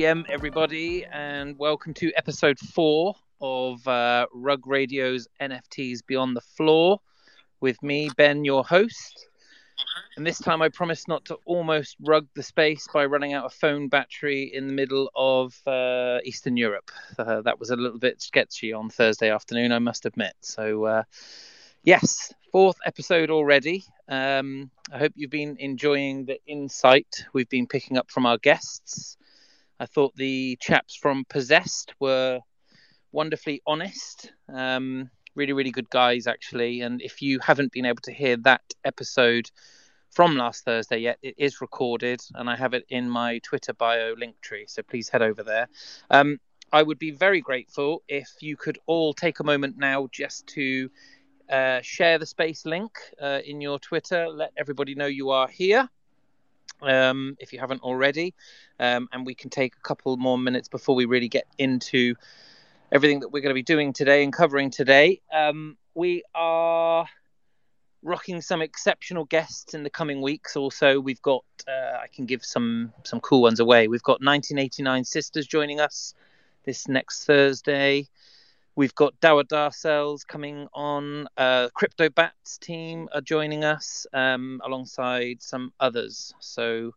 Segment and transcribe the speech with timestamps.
[0.00, 7.02] GM, everybody, and welcome to episode four of uh, Rug Radio's NFTs Beyond the Floor
[7.60, 9.28] with me, Ben, your host.
[10.16, 13.52] And this time I promise not to almost rug the space by running out of
[13.52, 16.90] phone battery in the middle of uh, Eastern Europe.
[17.18, 20.32] Uh, that was a little bit sketchy on Thursday afternoon, I must admit.
[20.40, 21.02] So, uh,
[21.82, 23.84] yes, fourth episode already.
[24.08, 29.18] Um, I hope you've been enjoying the insight we've been picking up from our guests.
[29.80, 32.40] I thought the chaps from Possessed were
[33.12, 34.30] wonderfully honest.
[34.52, 36.82] Um, really, really good guys, actually.
[36.82, 39.50] And if you haven't been able to hear that episode
[40.10, 44.14] from last Thursday yet, it is recorded and I have it in my Twitter bio
[44.18, 44.66] link tree.
[44.68, 45.66] So please head over there.
[46.10, 46.38] Um,
[46.70, 50.90] I would be very grateful if you could all take a moment now just to
[51.48, 54.28] uh, share the space link uh, in your Twitter.
[54.28, 55.88] Let everybody know you are here
[56.82, 58.34] um, if you haven't already.
[58.78, 62.14] Um, and we can take a couple more minutes before we really get into
[62.92, 65.20] everything that we're going to be doing today and covering today.
[65.32, 67.06] Um, we are
[68.02, 70.56] rocking some exceptional guests in the coming weeks.
[70.56, 73.88] Also, we've got uh, I can give some some cool ones away.
[73.88, 76.14] We've got 1989 Sisters joining us
[76.64, 78.08] this next Thursday.
[78.76, 81.26] We've got Dour Darcels coming on.
[81.36, 86.32] Uh, CryptoBatz team are joining us um, alongside some others.
[86.38, 86.92] So,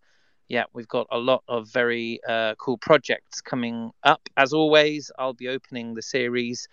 [0.48, 4.22] yeah, we've got a lot of very uh, cool projects coming up.
[4.38, 6.68] As always, I'll be opening the series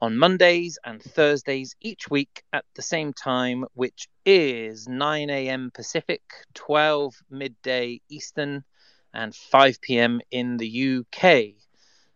[0.00, 5.72] on Mondays and Thursdays each week at the same time, which is 9 a.m.
[5.74, 6.22] Pacific,
[6.54, 8.62] 12 midday Eastern,
[9.12, 10.20] and 5 p.m.
[10.30, 11.54] in the UK.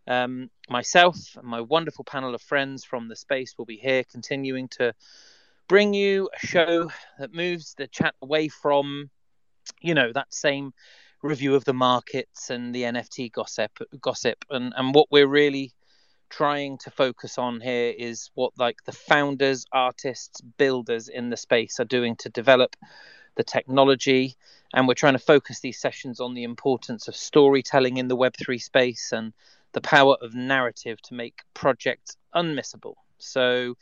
[0.07, 4.67] Um, myself and my wonderful panel of friends from the space will be here continuing
[4.69, 4.95] to
[5.69, 9.11] bring you a show that moves the chat away from,
[9.81, 10.73] you know, that same
[11.23, 15.73] review of the markets and the NFT gossip, gossip, and and what we're really
[16.31, 21.79] trying to focus on here is what like the founders, artists, builders in the space
[21.79, 22.75] are doing to develop
[23.37, 24.35] the technology.
[24.75, 28.61] And we're trying to focus these sessions on the importance of storytelling in the Web3
[28.61, 29.35] space and
[29.73, 32.95] the power of narrative to make projects unmissable.
[33.19, 33.75] So,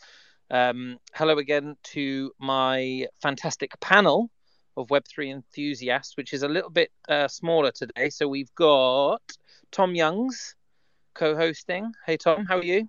[0.50, 4.30] um, hello again to my fantastic panel
[4.76, 8.10] of Web3 enthusiasts, which is a little bit uh, smaller today.
[8.10, 9.22] So, we've got
[9.70, 10.54] Tom Youngs
[11.14, 11.92] co hosting.
[12.06, 12.88] Hey, Tom, how are you?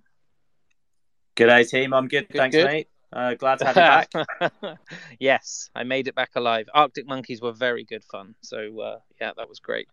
[1.34, 1.94] Good day, team.
[1.94, 2.28] I'm good.
[2.28, 2.66] good Thanks, good.
[2.66, 2.88] mate.
[3.12, 4.78] Uh, glad to have you back.
[5.18, 6.66] yes, I made it back alive.
[6.72, 8.34] Arctic Monkeys were very good fun.
[8.40, 9.88] So, uh, yeah, that was great.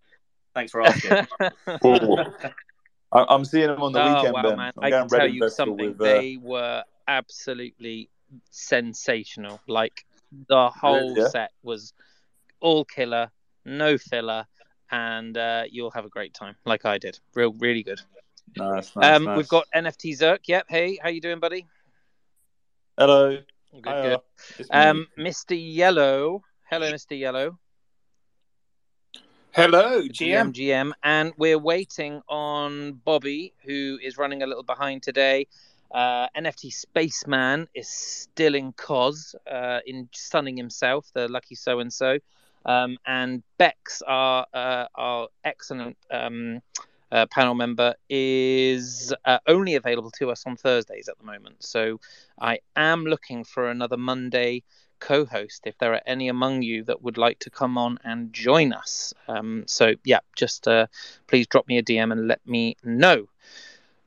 [0.53, 1.28] Thanks for asking.
[3.12, 4.34] I'm seeing them on the oh, weekend.
[4.34, 4.58] Wow, ben.
[4.58, 4.74] man.
[4.81, 5.97] i can tell you something.
[5.97, 6.03] With, uh...
[6.03, 8.09] They were absolutely
[8.52, 9.59] sensational.
[9.68, 10.06] Like
[10.47, 11.30] the whole yeah.
[11.30, 11.94] set was
[12.59, 13.31] all killer,
[13.66, 14.46] no filler,
[14.92, 17.19] and uh, you'll have a great time, like I did.
[17.34, 18.00] Real, really good.
[18.58, 19.38] Nice, nice, um, nice.
[19.38, 20.40] We've got NFT Zerk.
[20.48, 20.66] Yep.
[20.69, 21.68] Hey, how you doing, buddy?
[22.98, 23.38] Hello.
[23.72, 24.22] Good, Hiya.
[24.58, 24.68] good.
[24.72, 25.58] Um, Mr.
[25.58, 26.44] Yellow.
[26.69, 27.18] Hello, Mr.
[27.18, 27.59] Yellow.
[29.52, 30.54] Hello, GM.
[30.54, 30.54] GM.
[30.54, 30.92] GM.
[31.02, 35.48] And we're waiting on Bobby, who is running a little behind today.
[35.92, 41.92] Uh, NFT Spaceman is still in Kos, uh, in sunning himself, the lucky so and
[41.92, 42.20] so.
[42.64, 46.62] And Bex, our, uh, our excellent um,
[47.12, 51.64] uh, panel member, is uh, only available to us on Thursdays at the moment.
[51.64, 52.00] So
[52.40, 54.62] I am looking for another Monday
[55.00, 58.34] co host if there are any among you that would like to come on and
[58.34, 59.14] join us.
[59.28, 60.88] Um, so, yeah, just uh,
[61.28, 63.28] please drop me a DM and let me know.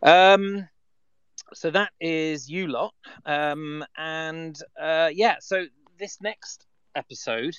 [0.02, 0.68] Um,
[1.54, 2.94] so that is you lot.
[3.26, 5.66] Um, and uh, yeah, so
[5.98, 7.56] this next episode,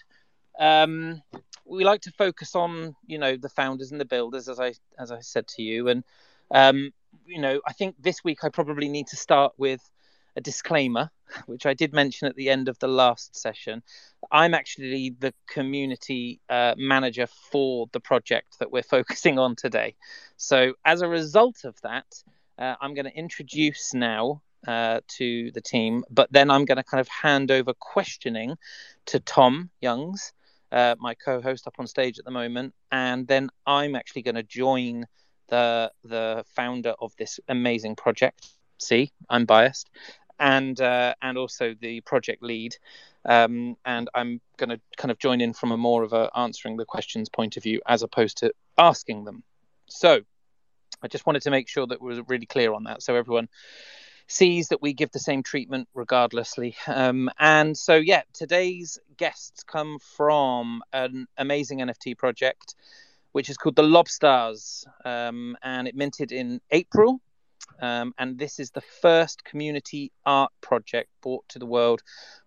[0.60, 1.22] um,
[1.66, 5.12] we like to focus on you know the founders and the builders, as I as
[5.12, 6.04] I said to you, and
[6.52, 6.92] um,
[7.26, 9.82] you know I think this week I probably need to start with
[10.36, 11.10] a disclaimer,
[11.46, 13.84] which I did mention at the end of the last session.
[14.32, 19.96] I'm actually the community uh, manager for the project that we're focusing on today.
[20.38, 22.06] So, as a result of that,
[22.58, 26.84] uh, I'm going to introduce now uh, to the team, but then I'm going to
[26.84, 28.56] kind of hand over questioning
[29.08, 30.34] to Tom Youngs,
[30.72, 34.44] uh, my co-host up on stage at the moment, and then I'm actually going to
[34.44, 35.06] join
[35.50, 38.48] the the founder of this amazing project.
[38.80, 39.90] See, I'm biased,
[40.44, 42.76] and uh, and also the project lead.
[43.26, 46.76] Um, and I'm going to kind of join in from a more of a answering
[46.76, 49.44] the questions point of view as opposed to asking them.
[49.88, 50.20] So
[51.02, 53.48] I just wanted to make sure that we were really clear on that, so everyone
[54.28, 56.76] sees that we give the same treatment regardlessly.
[56.88, 62.76] Um, and so, yeah, today's guests come from an amazing NFT project
[63.34, 67.20] which is called the Lobstars, um, and it minted in April.
[67.82, 72.02] Um, and this is the first community art project brought to the world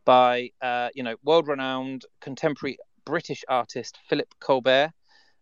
[0.04, 4.92] by, uh, you know, world-renowned contemporary British artist Philip Colbert.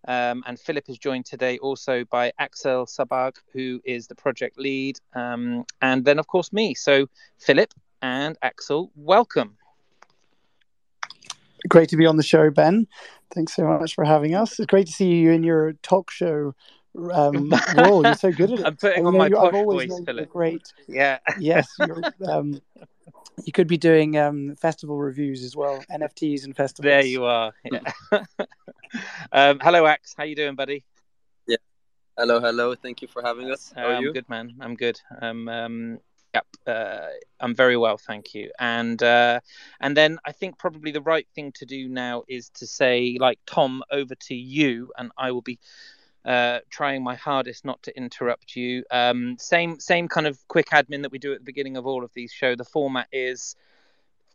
[0.07, 4.99] Um, and Philip is joined today also by Axel Sabbag, who is the project lead,
[5.15, 6.75] um, and then of course me.
[6.75, 7.07] So
[7.39, 7.73] Philip
[8.03, 9.57] and Axel, welcome.
[11.71, 12.87] Great to be on the show, Ben.
[13.35, 14.59] Thanks so much for having us.
[14.59, 16.55] It's great to see you in your talk show
[17.13, 18.05] um, role.
[18.05, 18.67] You're so good at it.
[18.67, 20.31] I'm putting on my posh voice, Philip.
[20.31, 20.73] Great.
[20.89, 21.19] Yeah.
[21.39, 21.69] yes.
[22.27, 22.61] Um,
[23.45, 26.91] you could be doing um, festival reviews as well, NFTs and festivals.
[26.91, 27.53] There you are.
[27.65, 27.81] Yeah.
[29.33, 30.15] um, hello, Ax.
[30.17, 30.85] How you doing, buddy?
[31.47, 31.57] Yeah.
[32.17, 32.75] Hello, hello.
[32.77, 33.73] Thank you for having us.
[33.75, 34.13] How are I'm you?
[34.13, 34.55] good, man.
[34.61, 35.01] I'm good.
[35.21, 35.99] Um, um,
[36.35, 37.07] Yep, uh,
[37.39, 38.51] I'm very well, thank you.
[38.59, 39.39] And uh,
[39.81, 43.39] and then I think probably the right thing to do now is to say, like
[43.47, 45.61] Tom, over to you, and I will be
[46.25, 48.85] uh, trying my hardest not to interrupt you.
[48.91, 52.05] Um, same same kind of quick admin that we do at the beginning of all
[52.05, 52.57] of these show.
[52.57, 53.57] The format is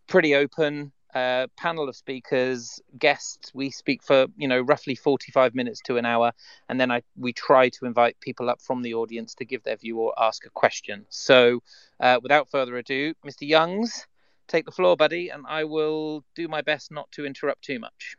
[0.08, 3.52] pretty open uh, panel of speakers, guests.
[3.54, 6.34] We speak for you know roughly forty-five minutes to an hour,
[6.68, 9.78] and then I we try to invite people up from the audience to give their
[9.78, 11.06] view or ask a question.
[11.10, 11.64] So,
[12.00, 13.48] uh, without further ado, Mr.
[13.48, 14.06] Youngs,
[14.48, 18.16] take the floor, buddy, and I will do my best not to interrupt too much.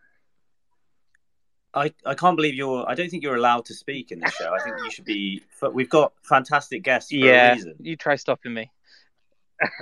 [1.73, 2.89] I, I can't believe you're.
[2.89, 4.53] I don't think you're allowed to speak in this show.
[4.53, 5.43] I think you should be.
[5.61, 7.75] But we've got fantastic guests for yeah, a reason.
[7.81, 8.71] You try stopping me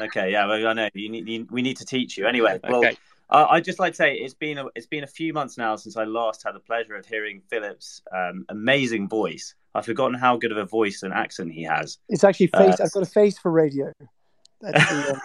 [0.01, 1.29] okay, yeah, well, I know you need.
[1.29, 2.61] You, we need to teach you anyway.
[2.63, 2.97] Well, okay.
[3.31, 5.77] uh, I'd just like to say it's been a, it's been a few months now
[5.77, 9.55] since I last had the pleasure of hearing Philip's um, amazing voice.
[9.75, 11.99] I've forgotten how good of a voice and accent he has.
[12.09, 12.81] It's actually face.
[12.81, 13.93] Uh, I've got a face for radio.
[14.61, 15.21] That's, the,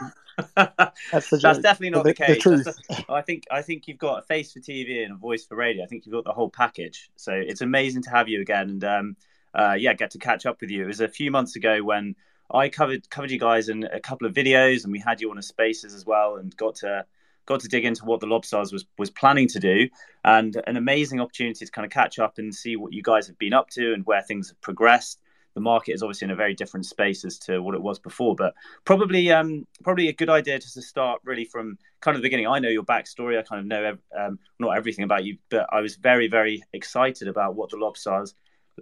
[0.58, 2.44] um, that's, the that's definitely not the, the case.
[2.44, 5.56] The I think I think you've got a face for TV and a voice for
[5.56, 5.84] radio.
[5.84, 7.10] I think you've got the whole package.
[7.16, 9.16] So it's amazing to have you again, and um,
[9.54, 10.84] uh, yeah, get to catch up with you.
[10.84, 12.16] It was a few months ago when
[12.52, 15.38] I covered covered you guys in a couple of videos, and we had you on
[15.38, 17.06] a Spaces as well, and got to
[17.46, 19.90] got to dig into what the Lobstars was was planning to do,
[20.24, 23.38] and an amazing opportunity to kind of catch up and see what you guys have
[23.38, 25.20] been up to and where things have progressed.
[25.56, 28.36] The market is obviously in a very different space as to what it was before,
[28.36, 28.56] but
[28.86, 32.48] probably um, probably a good idea just to start really from kind of the beginning.
[32.48, 33.38] I know your backstory.
[33.38, 37.28] I kind of know um, not everything about you, but I was very very excited
[37.28, 38.34] about what the Lobstars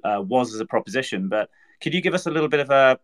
[0.03, 1.27] uh, was as a proposition.
[1.27, 1.50] But
[1.81, 3.00] could you give us a little bit of a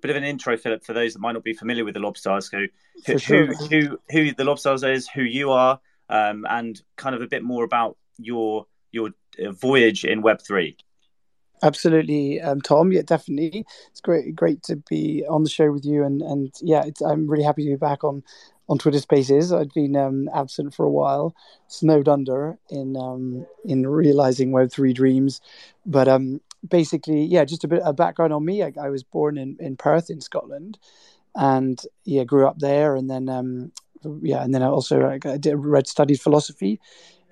[0.00, 2.50] bit of an intro, Philip, for those that might not be familiar with the Lobstars,
[2.50, 2.66] who
[3.06, 3.46] who, sure.
[3.46, 7.64] who, who the Lobstars is, who you are, um, and kind of a bit more
[7.64, 9.10] about your your
[9.44, 10.76] uh, voyage in Web three.
[11.62, 12.92] Absolutely, um, Tom.
[12.92, 13.64] Yeah, definitely.
[13.90, 17.44] It's great, great to be on the show with you, and and yeah, I'm really
[17.44, 18.22] happy to be back on
[18.68, 19.52] on Twitter Spaces.
[19.52, 21.34] I'd been um, absent for a while,
[21.68, 25.40] snowed under in um, in realizing Web three dreams,
[25.86, 28.62] but um, basically, yeah, just a bit of background on me.
[28.62, 30.78] I, I, was born in, in Perth in Scotland,
[31.34, 33.72] and yeah, grew up there, and then um,
[34.22, 36.80] yeah, and then I also I did read studied philosophy.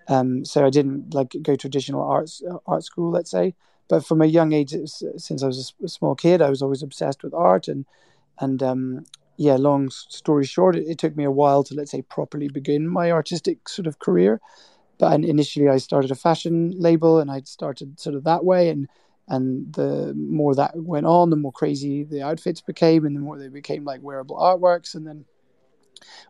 [0.09, 3.55] Um, so I didn't like go traditional arts art school, let's say.
[3.89, 7.23] But from a young age, since I was a small kid, I was always obsessed
[7.23, 7.85] with art, and
[8.39, 9.05] and um,
[9.37, 12.89] yeah, long story short, it, it took me a while to let's say properly begin
[12.89, 14.41] my artistic sort of career.
[14.99, 18.89] But initially, I started a fashion label, and I started sort of that way, and
[19.29, 23.39] and the more that went on the more crazy the outfits became and the more
[23.39, 25.25] they became like wearable artworks and then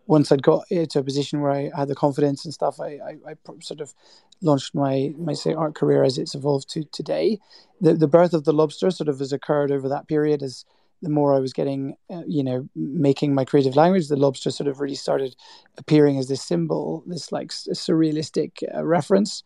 [0.07, 3.17] once I'd got to a position where I had the confidence and stuff, I, I,
[3.31, 3.95] I, sort of
[4.43, 7.39] launched my my say art career as it's evolved to today.
[7.81, 10.65] The the birth of the lobster sort of has occurred over that period as
[11.05, 14.69] the more I was getting, uh, you know, making my creative language, the lobster sort
[14.69, 15.37] of really started
[15.77, 19.45] appearing as this symbol, this like surrealistic uh, reference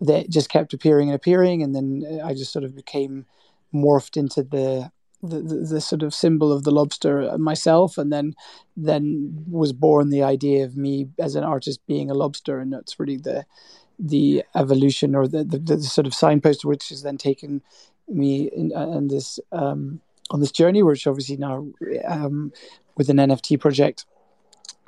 [0.00, 3.26] that just kept appearing and appearing, and then uh, I just sort of became
[3.74, 8.34] morphed into the the, the, the, sort of symbol of the lobster myself, and then
[8.76, 13.00] then was born the idea of me as an artist being a lobster, and that's
[13.00, 13.44] really the
[13.98, 17.62] the evolution or the, the, the sort of signpost which has then taken
[18.08, 20.00] me in, uh, in this um,
[20.30, 21.66] on this journey, which obviously now
[22.06, 22.52] um,
[22.96, 24.04] with an NFT project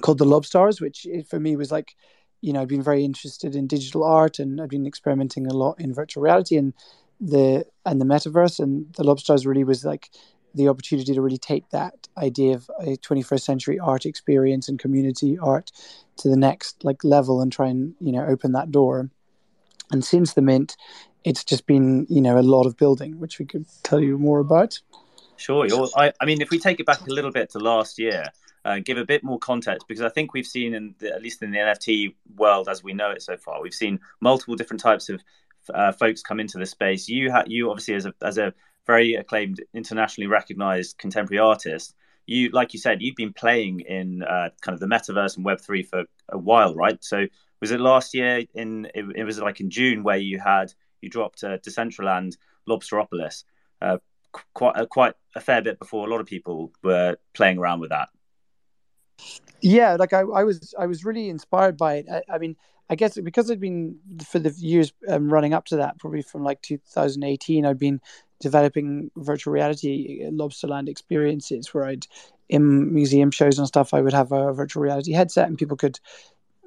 [0.03, 1.95] called the Lobstars, which for me was like
[2.41, 5.79] you know, I've been very interested in digital art and I've been experimenting a lot
[5.79, 6.73] in virtual reality and
[7.21, 8.61] the and the metaverse.
[8.61, 10.11] And the Lobstars really was like
[10.55, 15.39] the opportunity to really take that idea of a 21st century art experience and community
[15.39, 15.71] art
[16.17, 19.11] to the next like level and try and you know open that door
[19.91, 20.77] and since the mint
[21.25, 24.41] it's just been you know a lot of building which we could tell you more
[24.41, 24.81] about
[25.37, 25.67] sure
[25.97, 28.25] I, I mean if we take it back a little bit to last year
[28.65, 31.43] uh, give a bit more context because I think we've seen in the, at least
[31.43, 35.09] in the NFT world as we know it so far, we've seen multiple different types
[35.09, 35.23] of
[35.73, 37.09] uh, folks come into the space.
[37.09, 38.53] You ha- you obviously as a as a
[38.87, 41.95] very acclaimed, internationally recognized contemporary artist.
[42.27, 45.61] You, like you said, you've been playing in uh, kind of the metaverse and Web
[45.61, 47.03] three for a while, right?
[47.03, 47.27] So
[47.61, 51.09] was it last year in it, it was like in June where you had you
[51.09, 52.37] dropped uh, Decentraland
[52.69, 53.45] Lobsteropolis,
[53.83, 53.99] uh,
[54.55, 57.91] quite uh, quite a fair bit before a lot of people were playing around with
[57.91, 58.09] that.
[59.61, 62.07] Yeah, like I, I was I was really inspired by it.
[62.11, 62.57] I, I mean,
[62.89, 66.43] I guess because I'd been for the years um, running up to that, probably from
[66.43, 68.01] like 2018, I'd been
[68.41, 72.07] developing virtual reality uh, Lobsterland experiences where I'd
[72.49, 76.01] in museum shows and stuff, I would have a virtual reality headset and people could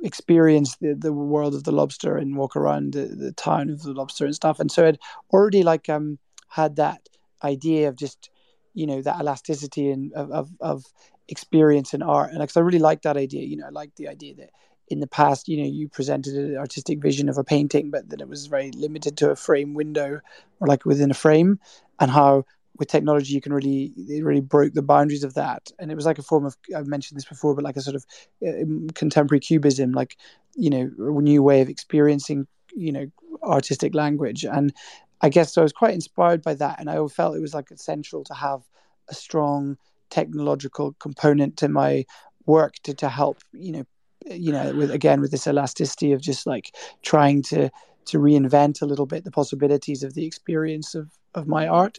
[0.02, 3.94] experience the, the world of the lobster and walk around the, the town of the
[3.94, 4.60] lobster and stuff.
[4.60, 5.00] And so I'd
[5.34, 7.10] already like um had that
[7.44, 8.30] idea of just
[8.74, 10.86] you know that elasticity and of, of, of
[11.30, 14.08] experience in art and because i really like that idea you know i like the
[14.08, 14.50] idea that
[14.90, 18.22] in the past you know you presented an artistic vision of a painting but that
[18.22, 20.20] it was very limited to a frame window
[20.60, 21.60] or like within a frame
[22.00, 22.44] and how
[22.78, 25.72] with technology you can really it really broke the boundaries of that.
[25.80, 27.96] And it was like a form of i've mentioned this before but like a sort
[27.96, 28.06] of
[28.48, 30.18] uh, contemporary cubism like
[30.56, 33.06] you know a new way of experiencing you know
[33.44, 34.44] artistic language.
[34.46, 34.74] And
[35.22, 37.72] i guess so i was quite inspired by that and i felt it was like
[37.72, 38.62] essential to have
[39.10, 39.78] a strong
[40.10, 42.06] technological component to my
[42.46, 43.86] work to, to help you know
[44.32, 47.70] you know with again with this elasticity of just like trying to
[48.06, 51.98] to reinvent a little bit the possibilities of the experience of of my art.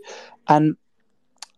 [0.48, 0.76] And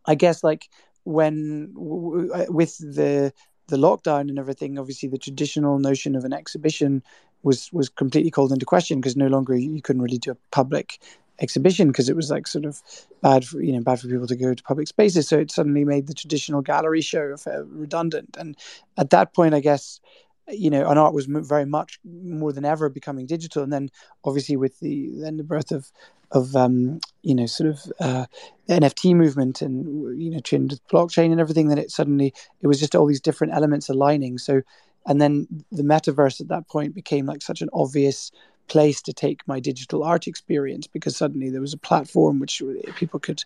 [0.07, 0.69] i guess like
[1.05, 3.33] when w- uh, with the
[3.69, 7.03] the lockdown and everything obviously the traditional notion of an exhibition
[7.43, 11.01] was was completely called into question because no longer you couldn't really do a public
[11.39, 12.81] exhibition because it was like sort of
[13.23, 15.29] bad for you know bad for people to go to public spaces.
[15.29, 18.37] So it suddenly made the traditional gallery show redundant.
[18.39, 18.57] And
[18.97, 20.01] at that point i guess
[20.49, 23.63] you know and art was very much more than ever becoming digital.
[23.63, 23.91] And then
[24.25, 25.91] obviously with the then the birth of
[26.33, 28.27] of um, you know sort of uh,
[28.69, 32.81] NFT movement and you know chained with blockchain and everything then it suddenly it was
[32.81, 34.39] just all these different elements aligning.
[34.39, 34.63] So
[35.07, 38.31] and then the metaverse at that point became like such an obvious
[38.69, 42.93] place to take my digital art experience because suddenly there was a platform which uh,
[42.97, 43.43] people could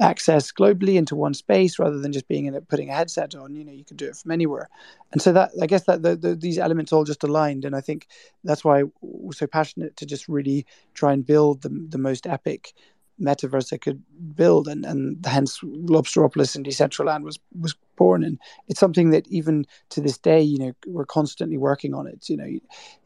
[0.00, 3.54] access globally into one space rather than just being in it putting a headset on
[3.54, 4.68] you know you could do it from anywhere.
[5.12, 7.80] And so that i guess that the, the, these elements all just aligned and i
[7.80, 8.06] think
[8.44, 12.72] that's why we're so passionate to just really try and build the, the most epic
[13.20, 14.02] metaverse I could
[14.34, 18.24] build, and and hence Lobsteropolis and Decentraland was was born.
[18.24, 22.28] And it's something that even to this day, you know, we're constantly working on it.
[22.28, 22.50] You know,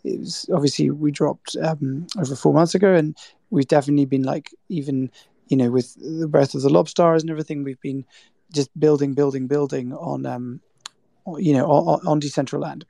[0.04, 3.16] it was obviously we dropped um, over four months ago, and
[3.50, 5.10] we've definitely been like even
[5.48, 8.04] you know with the birth of the Lobstars and everything, we've been
[8.54, 10.60] just building, building, building on um,
[11.36, 12.84] you know on, on Decentraland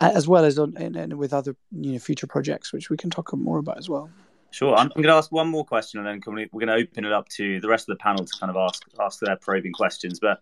[0.00, 3.10] as well as on and, and with other you know future projects which we can
[3.10, 4.08] talk more about as well
[4.50, 4.74] Sure.
[4.74, 6.20] I'm, I'm going to ask one more question, and then
[6.52, 8.56] we're going to open it up to the rest of the panel to kind of
[8.56, 10.18] ask ask their probing questions.
[10.18, 10.40] But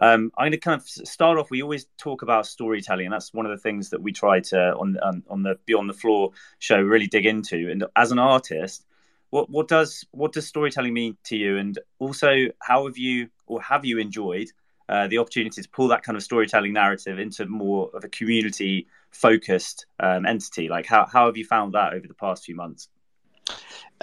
[0.00, 1.50] um, I'm going to kind of start off.
[1.50, 4.74] We always talk about storytelling, and that's one of the things that we try to
[4.74, 7.70] on on, on the Beyond the Floor show really dig into.
[7.70, 8.84] And as an artist,
[9.30, 11.56] what what does what does storytelling mean to you?
[11.56, 14.48] And also, how have you or have you enjoyed
[14.88, 18.86] uh, the opportunity to pull that kind of storytelling narrative into more of a community
[19.10, 20.68] focused um, entity?
[20.68, 22.88] Like, how how have you found that over the past few months?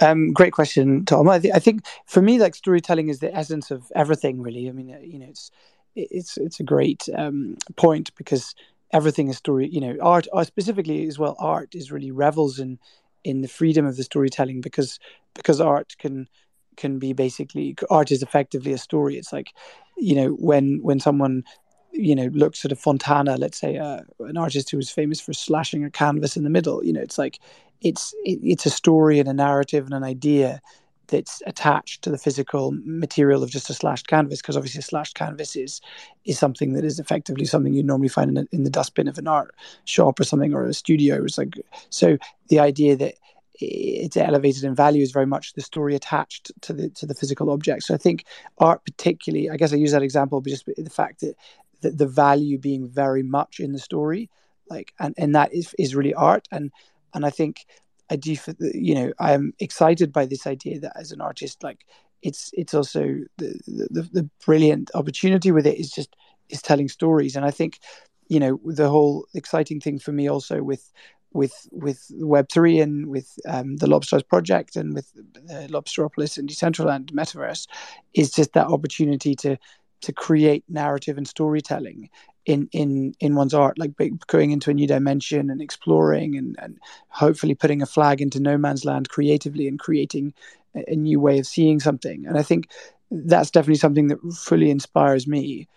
[0.00, 1.28] Um, great question, Tom.
[1.28, 4.42] I, th- I, think for me, like storytelling is the essence of everything.
[4.42, 5.50] Really, I mean, uh, you know, it's
[5.96, 8.54] it's it's a great um, point because
[8.92, 9.68] everything is story.
[9.68, 11.36] You know, art, art specifically as well.
[11.38, 12.78] Art is really revels in
[13.24, 14.98] in the freedom of the storytelling because
[15.34, 16.28] because art can
[16.76, 19.16] can be basically art is effectively a story.
[19.16, 19.52] It's like
[19.96, 21.44] you know when when someone
[21.92, 25.32] you know looks at a Fontana, let's say uh, an artist who was famous for
[25.32, 26.84] slashing a canvas in the middle.
[26.84, 27.40] You know, it's like
[27.80, 30.60] it's it, it's a story and a narrative and an idea
[31.08, 35.14] that's attached to the physical material of just a slashed canvas because obviously a slashed
[35.14, 35.80] canvas is
[36.24, 39.18] is something that is effectively something you normally find in, a, in the dustbin of
[39.18, 41.22] an art shop or something or a studio.
[41.24, 41.54] It's like
[41.90, 42.18] so
[42.48, 43.14] the idea that
[43.60, 47.50] it's elevated in value is very much the story attached to the to the physical
[47.50, 47.84] object.
[47.84, 48.24] So i think
[48.58, 51.36] art particularly i guess i use that example but just the fact that
[51.80, 54.28] the, the value being very much in the story
[54.70, 56.48] like and and that is is really art.
[56.50, 56.70] And
[57.14, 57.66] and I think
[58.14, 61.84] I do, you know, I'm excited by this idea that as an artist, like
[62.22, 63.02] it's it's also
[63.38, 66.14] the, the the brilliant opportunity with it is just
[66.48, 67.80] is telling stories, and I think
[68.28, 70.92] you know the whole exciting thing for me also with
[71.32, 76.48] with with Web three and with um, the Lobsters project and with the Lobsteropolis and
[76.48, 77.66] Decentraland Metaverse
[78.14, 79.56] is just that opportunity to
[80.02, 82.08] to create narrative and storytelling
[82.46, 83.92] in in in one's art like
[84.26, 88.58] going into a new dimension and exploring and and hopefully putting a flag into no
[88.58, 90.34] man's land creatively and creating
[90.74, 92.26] a, new way of seeing something.
[92.26, 92.68] And i think
[93.10, 95.68] that's definitely something that fully inspires me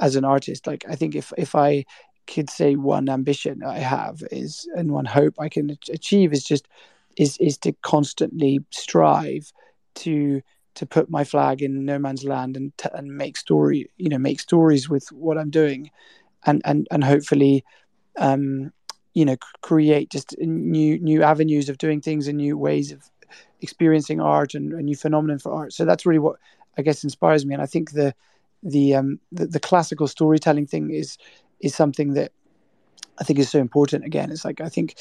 [0.00, 0.66] as an artist.
[0.66, 1.84] Like i think if if i
[2.26, 6.66] could say one ambition i have is and one hope i can achieve is just
[7.16, 9.52] is is to constantly strive
[9.94, 10.42] to
[10.76, 14.18] to put my flag in no man's land and t- and make story you know
[14.18, 15.90] make stories with what I'm doing,
[16.46, 17.64] and and and hopefully,
[18.18, 18.72] um,
[19.14, 23.10] you know, create just new new avenues of doing things and new ways of
[23.60, 25.72] experiencing art and a new phenomenon for art.
[25.72, 26.36] So that's really what
[26.78, 28.14] I guess inspires me, and I think the
[28.62, 31.18] the um the, the classical storytelling thing is
[31.60, 32.32] is something that
[33.18, 34.04] I think is so important.
[34.04, 34.96] Again, it's like I think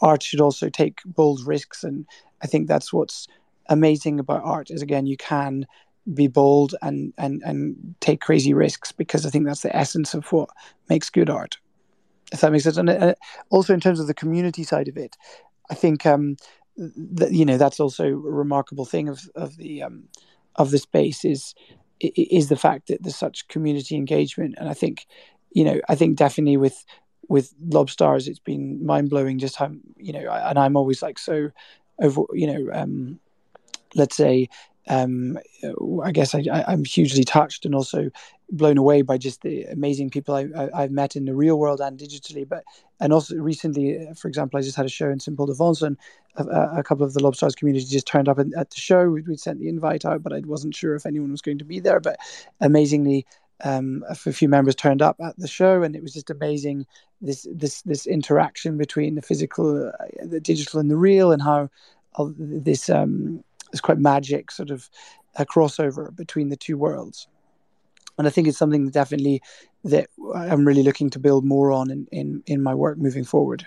[0.00, 2.06] art should also take bold risks, and
[2.42, 3.26] I think that's what's
[3.68, 5.66] amazing about art is again you can
[6.12, 10.30] be bold and and and take crazy risks because I think that's the essence of
[10.32, 10.50] what
[10.88, 11.58] makes good art.
[12.32, 13.14] If that makes sense, and uh,
[13.50, 15.16] also in terms of the community side of it,
[15.70, 16.36] I think um,
[16.76, 20.04] that you know that's also a remarkable thing of of the um,
[20.56, 21.54] of the space is
[22.00, 25.06] is the fact that there's such community engagement, and I think
[25.52, 26.84] you know I think definitely with
[27.28, 31.50] with Lobstars, it's been mind blowing just how you know, and I'm always like so
[32.02, 33.20] over you know um,
[33.94, 34.48] let's say
[34.88, 35.38] um,
[36.02, 38.10] I guess I, am hugely touched and also
[38.50, 41.98] blown away by just the amazing people I, have met in the real world and
[41.98, 42.46] digitally.
[42.46, 42.64] But
[43.00, 45.82] and also recently, for example, I just had a show in St Paul de Vence,
[45.82, 45.96] and
[46.36, 49.08] a, a, couple of the Lobstars community just turned up at, the show.
[49.08, 51.64] We'd, we'd, sent the invite out, but I wasn't sure if anyone was going to
[51.64, 52.00] be there.
[52.00, 52.18] But
[52.60, 53.26] amazingly.
[53.62, 56.86] Um, a few members turned up at the show, and it was just amazing.
[57.22, 61.70] This this this interaction between the physical, uh, the digital, and the real, and how
[62.36, 63.44] this um,
[63.74, 64.88] it's quite magic sort of
[65.36, 67.28] a crossover between the two worlds
[68.16, 69.42] and i think it's something that definitely
[69.82, 73.66] that i'm really looking to build more on in in, in my work moving forward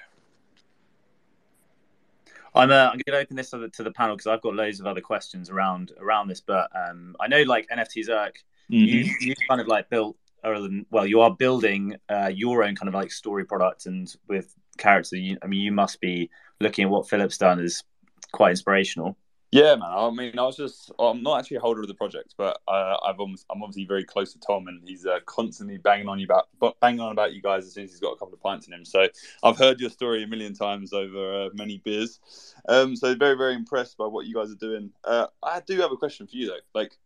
[2.55, 4.55] I'm, uh, I'm going to open this to the, to the panel because I've got
[4.55, 6.41] loads of other questions around around this.
[6.41, 8.37] But um, I know, like NFTs, Zerk,
[8.71, 8.75] mm-hmm.
[8.75, 12.87] you you kind of like built, or well, you are building uh, your own kind
[12.87, 15.19] of like story product, and with characters.
[15.19, 17.83] You, I mean, you must be looking at what Philip's done is
[18.31, 19.17] quite inspirational.
[19.51, 19.89] Yeah, man.
[19.89, 22.97] I mean, I was just, I'm not actually a holder of the project, but uh,
[23.05, 26.25] I've almost, I'm obviously very close to Tom, and he's uh, constantly banging on you
[26.25, 26.49] about,
[26.81, 28.73] banging on about you guys as soon as he's got a couple of pints in
[28.73, 28.83] him.
[28.83, 29.07] So
[29.43, 32.19] I've heard your story a million times over uh, many beers.
[32.67, 34.91] Um, so very, very impressed by what you guys are doing.
[35.05, 36.59] Uh, I do have a question for you though.
[36.73, 36.97] Like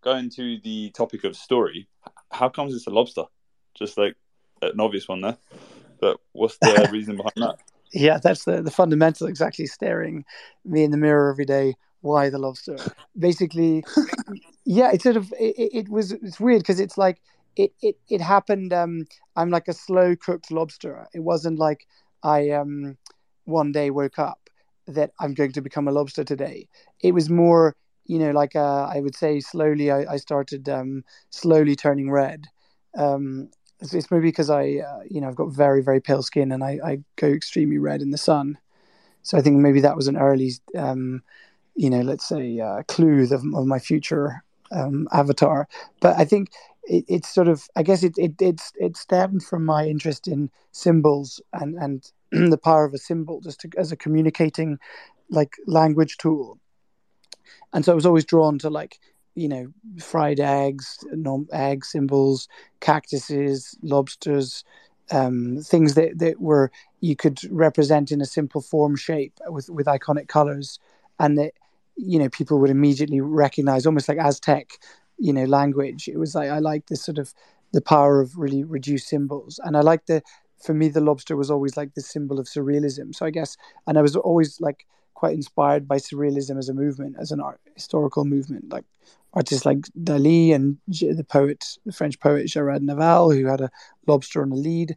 [0.00, 1.88] going to the topic of story,
[2.30, 3.24] how comes it's a lobster?
[3.74, 4.16] Just like
[4.62, 5.36] an obvious one there,
[6.00, 7.58] but what's the reason behind that?
[7.92, 10.24] Yeah, that's the, the fundamental, exactly staring
[10.64, 11.74] me in the mirror every day.
[12.00, 12.76] Why the lobster?
[13.18, 13.84] Basically,
[14.64, 17.20] yeah, it's sort of, it, it was, it's weird because it's like,
[17.56, 18.72] it, it, it happened.
[18.72, 21.06] Um, I'm like a slow cooked lobster.
[21.12, 21.86] It wasn't like
[22.22, 22.96] I um,
[23.44, 24.48] one day woke up
[24.86, 26.68] that I'm going to become a lobster today.
[27.02, 27.76] It was more,
[28.06, 32.46] you know, like uh, I would say slowly, I, I started um, slowly turning red.
[32.96, 33.50] Um,
[33.82, 36.62] it's, it's maybe because I, uh, you know, I've got very, very pale skin and
[36.62, 38.58] I, I go extremely red in the sun.
[39.22, 41.22] So I think maybe that was an early, um,
[41.74, 45.68] you know, let's say uh, clue of, of my future um, avatar.
[46.00, 46.50] But I think
[46.84, 50.50] it, it's sort of, I guess it, it it's it stemmed from my interest in
[50.72, 52.12] symbols and and
[52.50, 54.78] the power of a symbol just to, as a communicating
[55.30, 56.58] like language tool.
[57.72, 58.98] And so I was always drawn to like
[59.34, 59.66] you know,
[59.98, 60.98] fried eggs,
[61.52, 62.48] egg symbols,
[62.80, 64.64] cactuses, lobsters,
[65.10, 69.86] um, things that, that were you could represent in a simple form shape with, with
[69.86, 70.78] iconic colors,
[71.18, 71.52] and that
[71.96, 74.70] you know people would immediately recognize, almost like Aztec,
[75.18, 76.08] you know, language.
[76.08, 77.34] It was like I like this sort of
[77.72, 80.22] the power of really reduced symbols, and I like the
[80.62, 83.14] for me the lobster was always like the symbol of surrealism.
[83.14, 87.16] So I guess, and I was always like quite inspired by surrealism as a movement,
[87.20, 88.70] as an art historical movement.
[88.70, 88.84] Like
[89.34, 93.70] artists like Dali and the poet, the French poet Gerard Nerval, who had a
[94.06, 94.96] lobster on a lead,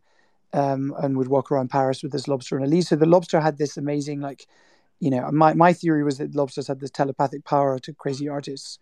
[0.54, 2.86] um, and would walk around Paris with this lobster on a lead.
[2.86, 4.48] So the lobster had this amazing, like,
[5.00, 8.80] you know, my my theory was that lobsters had this telepathic power to crazy artists,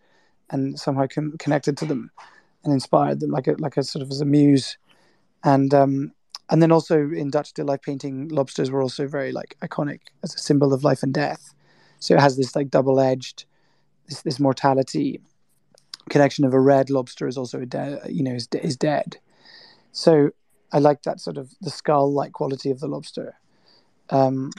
[0.50, 2.10] and somehow com- connected to them,
[2.64, 4.78] and inspired them like a like a sort of as a muse,
[5.44, 6.12] and um,
[6.50, 10.34] and then also in Dutch still life painting, lobsters were also very like iconic as
[10.34, 11.54] a symbol of life and death.
[12.00, 13.44] So it has this like double edged,
[14.08, 15.20] this this mortality
[16.10, 19.18] connection of a red lobster is also a de- you know is, is dead.
[19.92, 20.30] So
[20.72, 23.36] I like that sort of the skull like quality of the lobster.
[24.10, 24.50] Um,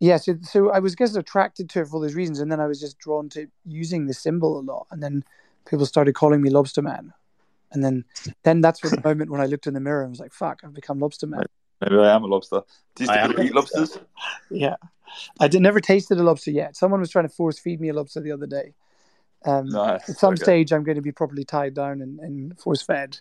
[0.00, 2.52] yeah, so so I was I guess attracted to it for all those reasons, and
[2.52, 5.24] then I was just drawn to using the symbol a lot, and then
[5.68, 7.12] people started calling me Lobster Man,
[7.72, 8.04] And then,
[8.44, 10.74] then that's the moment when I looked in the mirror and was like, "Fuck, I've
[10.74, 11.44] become lobster man."
[11.80, 12.62] Maybe I am a lobster.
[12.94, 13.98] Do you still eat lobsters?
[14.50, 14.76] Yeah,
[15.40, 16.76] I did never tasted a lobster yet.
[16.76, 18.74] Someone was trying to force feed me a lobster the other day.
[19.44, 20.08] Um, nice.
[20.08, 20.42] At some okay.
[20.42, 23.18] stage, I'm going to be properly tied down and, and force fed.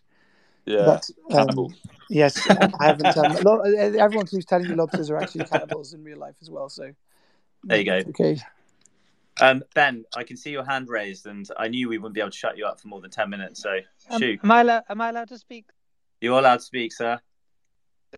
[0.65, 0.99] Yeah,
[1.29, 1.73] but, um,
[2.09, 3.17] yes, I haven't.
[3.17, 6.67] Um, everyone keeps telling me lobsters are actually cannibals in real life as well.
[6.67, 6.91] So
[7.63, 8.01] there you go.
[8.09, 8.37] Okay.
[9.39, 12.31] Um, ben, I can see your hand raised, and I knew we wouldn't be able
[12.31, 13.61] to shut you up for more than ten minutes.
[13.61, 14.39] So um, shoot.
[14.43, 14.83] Am I allowed?
[14.89, 15.65] Am I allowed to speak?
[16.19, 17.19] You're allowed to speak, sir.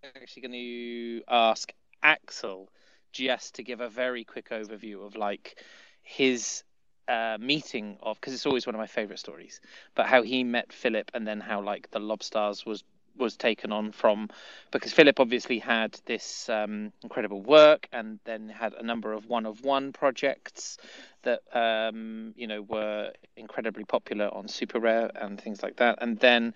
[0.03, 2.69] I'm actually going to ask Axel
[3.11, 5.59] just to give a very quick overview of like
[6.03, 6.63] his
[7.09, 9.59] uh, meeting of because it's always one of my favorite stories,
[9.95, 12.83] but how he met Philip and then how like the Lobstars was
[13.17, 14.29] was taken on from
[14.71, 19.45] because Philip obviously had this um, incredible work and then had a number of one
[19.45, 20.77] of one projects
[21.23, 26.19] that um, you know were incredibly popular on Super Rare and things like that, and
[26.19, 26.53] then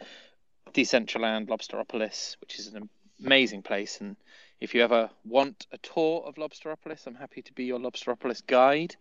[0.74, 2.90] Decentraland Lobsteropolis, which is an
[3.24, 4.00] amazing place.
[4.00, 4.16] And
[4.60, 8.96] if you ever want a tour of Lobsteropolis, I'm happy to be your Lobsteropolis guide.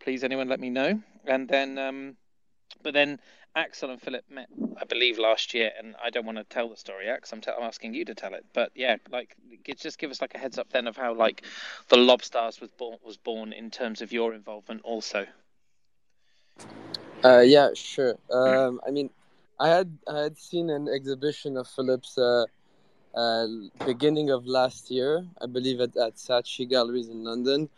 [0.00, 1.00] Please, anyone, let me know.
[1.26, 2.16] And then, um,
[2.82, 3.18] but then
[3.56, 4.48] Axel and Philip met,
[4.80, 7.32] I believe, last year, and I don't want to tell the story, Ax.
[7.32, 8.44] I'm, t- I'm asking you to tell it.
[8.52, 9.36] But yeah, like,
[9.76, 11.42] just give us like a heads up then of how like
[11.88, 15.26] the Lobstars was born was born in terms of your involvement also.
[17.24, 18.18] Uh, yeah, sure.
[18.30, 19.08] Um, I mean,
[19.58, 22.46] I had I had seen an exhibition of Philip's uh,
[23.14, 23.46] uh,
[23.86, 27.68] beginning of last year, I believe at at Saatchi Galleries in London,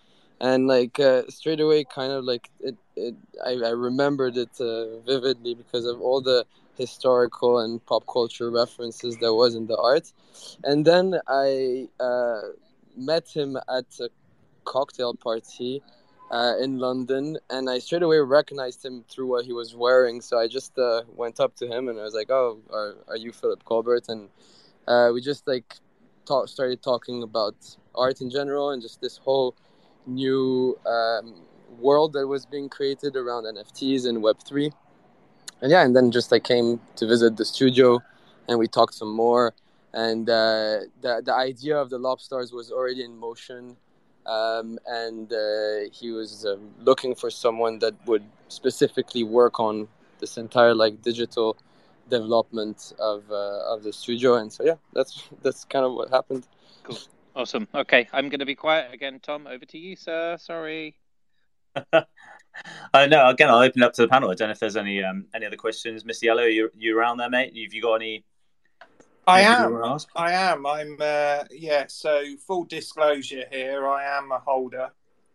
[0.41, 4.99] and like uh, straight away, kind of like it, it I, I remembered it uh,
[5.01, 6.45] vividly because of all the
[6.77, 10.13] historical and pop culture references there was in the art,
[10.65, 12.41] and then I uh,
[12.97, 14.09] met him at a
[14.65, 15.83] cocktail party.
[16.29, 20.21] Uh, in London, and I straight away recognized him through what he was wearing.
[20.21, 23.17] So I just uh, went up to him and I was like, "Oh, are, are
[23.17, 24.29] you Philip Colbert?" And
[24.89, 25.77] uh, we just like
[26.27, 27.55] talk, started talking about
[27.95, 29.55] art in general and just this whole
[30.07, 31.35] new um,
[31.79, 34.73] world that was being created around NFTs and Web three.
[35.61, 38.01] And yeah, and then just I came to visit the studio,
[38.49, 39.55] and we talked some more.
[39.93, 43.77] And uh, the the idea of the Lobstars was already in motion,
[44.27, 49.89] um, and uh, he was uh, looking for someone that would specifically work on
[50.19, 51.57] this entire like digital
[52.09, 56.47] development of uh, of the studio and so yeah that's that's kind of what happened
[56.85, 56.97] cool
[57.37, 60.97] awesome okay i'm going to be quiet again tom over to you sir sorry
[62.95, 63.29] I know.
[63.29, 64.31] Again, I'll open it up to the panel.
[64.31, 66.05] I don't know if there's any um, any other questions.
[66.05, 66.23] Mr.
[66.23, 67.49] Yellow, you you around there, mate?
[67.49, 68.25] Have you got any?
[69.27, 69.99] I am.
[70.15, 70.67] I am.
[70.67, 70.97] I'm.
[71.01, 71.85] Uh, yeah.
[71.89, 74.91] So full disclosure here, I am a holder.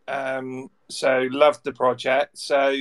[0.08, 2.38] Um, so loved the project.
[2.38, 2.76] So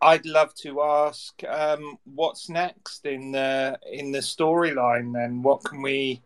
[0.00, 5.12] I'd love to ask um, what's next in the in the storyline.
[5.12, 6.22] Then, what can we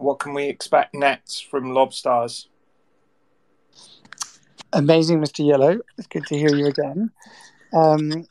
[0.00, 2.46] what can we expect next from Lobstars?
[4.72, 5.46] Amazing, Mr.
[5.46, 5.80] Yellow.
[5.98, 7.10] It's good to hear you again.
[7.72, 8.26] Um,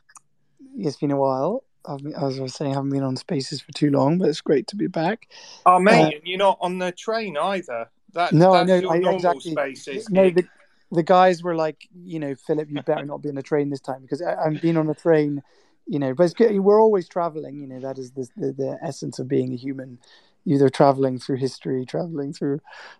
[0.78, 1.64] it's been a while.
[1.86, 4.42] I've as I was saying, I haven't been on Spaces for too long, but it's
[4.42, 5.30] great to be back.
[5.66, 7.90] Oh, mate, uh, you're not on the train either.
[8.14, 8.90] That, no, I know.
[8.90, 9.52] I, exactly.
[9.52, 10.44] Spaces no, the,
[10.92, 13.80] the guys were like, you know, Philip, you better not be on a train this
[13.80, 15.42] time because I, have been on a train,
[15.88, 17.60] you know, but we're always traveling.
[17.60, 20.00] You know, that is the, the, the essence of being a human.
[20.46, 22.60] Either traveling through history, traveling through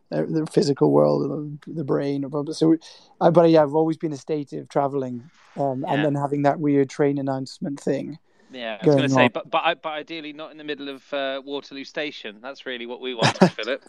[0.10, 2.76] the, the physical world, the, the brain, or blah, so.
[3.22, 5.94] Uh, but yeah, I've always been a state of traveling, um, yeah.
[5.94, 8.20] and then having that weird train announcement thing.
[8.52, 11.14] Yeah, I was going to say, but but but ideally not in the middle of
[11.14, 12.40] uh, Waterloo Station.
[12.42, 13.84] That's really what we want, Philip.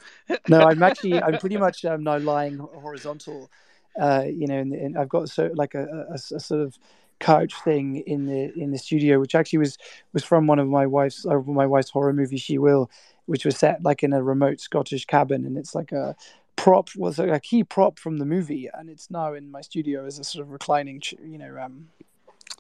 [0.49, 3.51] no, I'm actually I'm pretty much um, now lying horizontal
[3.99, 6.79] uh, you know, and, and, I've got so like a, a, a, sort of
[7.19, 9.77] couch thing in the in the studio, which actually was
[10.13, 12.91] was from one of my wife's uh, my wife's horror movie, She Will,
[13.31, 16.17] which was set like in a remote Scottish cabin, and it's like a
[16.57, 20.05] prop was like a key prop from the movie, and it's now in my studio
[20.05, 21.89] as a sort of reclining, you know, um,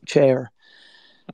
[0.06, 0.52] chair.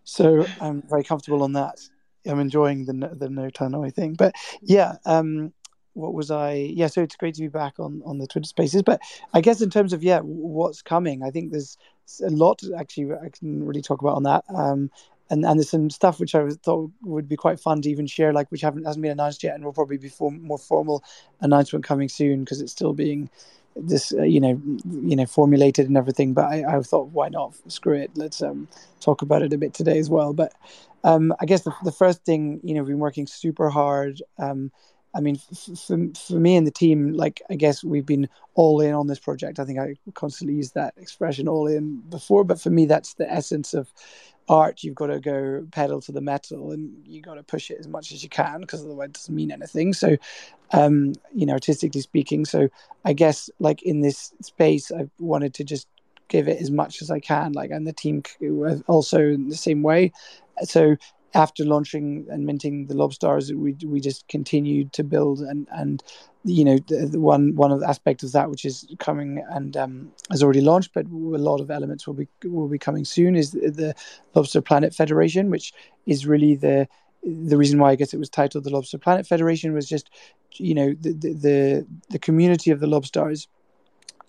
[0.05, 1.87] So I'm very comfortable on that.
[2.25, 5.53] I'm enjoying the the no tannoy thing, but yeah, um,
[5.92, 6.55] what was I?
[6.55, 8.83] Yeah, so it's great to be back on on the Twitter Spaces.
[8.83, 9.03] But
[9.35, 11.77] I guess in terms of yeah, what's coming, I think there's
[12.25, 14.44] a lot actually I can really talk about on that.
[14.49, 14.90] Um,
[15.30, 18.32] and and there's some stuff which I thought would be quite fun to even share,
[18.32, 21.02] like which haven't hasn't been announced yet, and will probably be for, more formal
[21.40, 23.28] announcement coming soon because it's still being
[23.74, 24.60] this uh, you know
[25.02, 26.32] you know formulated and everything.
[26.32, 28.68] But I, I thought why not screw it, let's um
[29.00, 30.32] talk about it a bit today as well.
[30.32, 30.52] But
[31.04, 34.22] um, I guess the, the first thing you know we've been working super hard.
[34.38, 34.70] Um,
[35.16, 38.92] I mean, for, for me and the team, like, I guess we've been all in
[38.92, 39.58] on this project.
[39.58, 43.30] I think I constantly use that expression all in before, but for me, that's the
[43.32, 43.90] essence of,
[44.48, 47.78] art you've got to go pedal to the metal and you got to push it
[47.80, 49.92] as much as you can because otherwise it doesn't mean anything.
[49.92, 50.16] So
[50.72, 52.68] um you know artistically speaking so
[53.04, 55.87] i guess like in this space i wanted to just
[56.28, 58.22] give it as much as i can like and the team
[58.88, 60.12] also in the same way.
[60.64, 60.96] So
[61.34, 66.02] after launching and minting the lobstars we we just continued to build and and
[66.44, 69.76] you know the, the one one of the aspects of that which is coming and
[69.76, 73.34] um, has already launched but a lot of elements will be will be coming soon
[73.36, 73.94] is the, the
[74.34, 75.72] lobster planet federation which
[76.06, 76.88] is really the
[77.26, 80.10] the reason why I guess it was titled the Lobster Planet Federation was just,
[80.54, 83.48] you know, the the the, community of the lobsters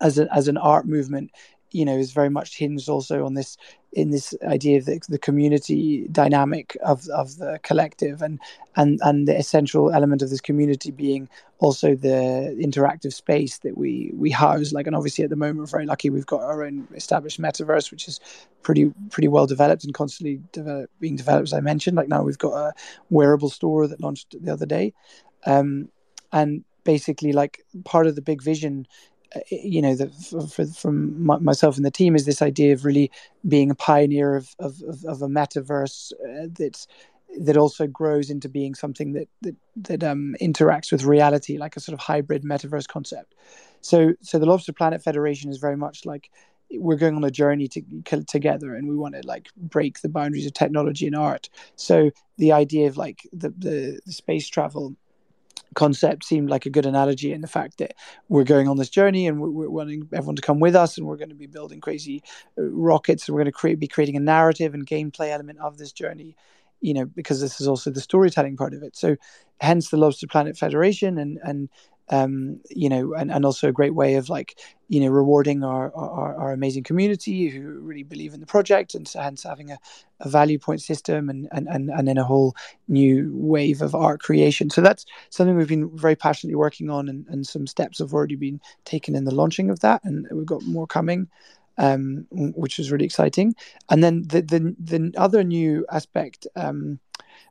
[0.02, 1.32] as a, as an art movement
[1.72, 3.58] you know is very much hinged also on this
[3.94, 8.40] in this idea of the, the community dynamic of of the collective and
[8.76, 11.28] and and the essential element of this community being
[11.60, 14.72] also the interactive space that we we house.
[14.72, 17.92] Like and obviously at the moment we're very lucky we've got our own established metaverse
[17.92, 18.20] which is
[18.62, 21.98] pretty pretty well developed and constantly develop, being developed as i mentioned.
[21.98, 22.74] Like now we've got a
[23.10, 24.94] wearable store that launched the other day.
[25.46, 25.90] Um,
[26.32, 28.88] and basically like part of the big vision
[29.50, 30.10] you know, the,
[30.54, 33.12] for, from myself and the team is this idea of really
[33.48, 36.86] being a pioneer of of, of, a metaverse uh, that
[37.40, 41.80] that also grows into being something that that that um, interacts with reality, like a
[41.80, 43.36] sort of hybrid metaverse concept.
[43.82, 46.32] So, so the Lobster Planet Federation is very much like
[46.72, 47.82] we're going on a journey to,
[48.26, 51.50] together, and we want to like break the boundaries of technology and art.
[51.76, 54.96] So, the idea of like the, the space travel
[55.76, 57.94] concept seemed like a good analogy in the fact that
[58.30, 61.06] we're going on this journey and we're, we're wanting everyone to come with us and
[61.06, 62.24] we're going to be building crazy
[62.58, 65.78] uh, rockets and we're going to create be creating a narrative and gameplay element of
[65.78, 66.36] this journey
[66.82, 68.96] you know because this is also the storytelling part of it.
[68.96, 69.16] So
[69.60, 71.70] hence the lobster planet federation and and
[72.10, 75.94] um, you know, and, and also a great way of like, you know, rewarding our,
[75.96, 79.80] our, our amazing community who really believe in the project and hence having a,
[80.22, 82.56] a value point system and, and, and, and then a whole
[82.88, 84.70] new wave of art creation.
[84.70, 88.36] So that's something we've been very passionately working on and, and some steps have already
[88.36, 90.02] been taken in the launching of that.
[90.04, 91.28] And we've got more coming.
[91.80, 93.54] Um, which is really exciting,
[93.92, 97.00] and then the the the other new aspect um,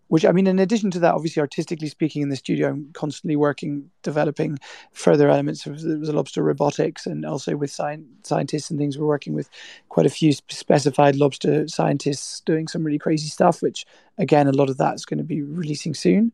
[0.08, 3.36] which I mean, in addition to that, obviously, artistically speaking, in the studio, I'm constantly
[3.36, 4.58] working, developing
[4.92, 8.98] further elements of the lobster robotics, and also with scientists and things.
[8.98, 9.48] We're working with
[9.88, 13.62] quite a few specified lobster scientists doing some really crazy stuff.
[13.62, 13.84] Which,
[14.18, 16.32] again, a lot of that's going to be releasing soon.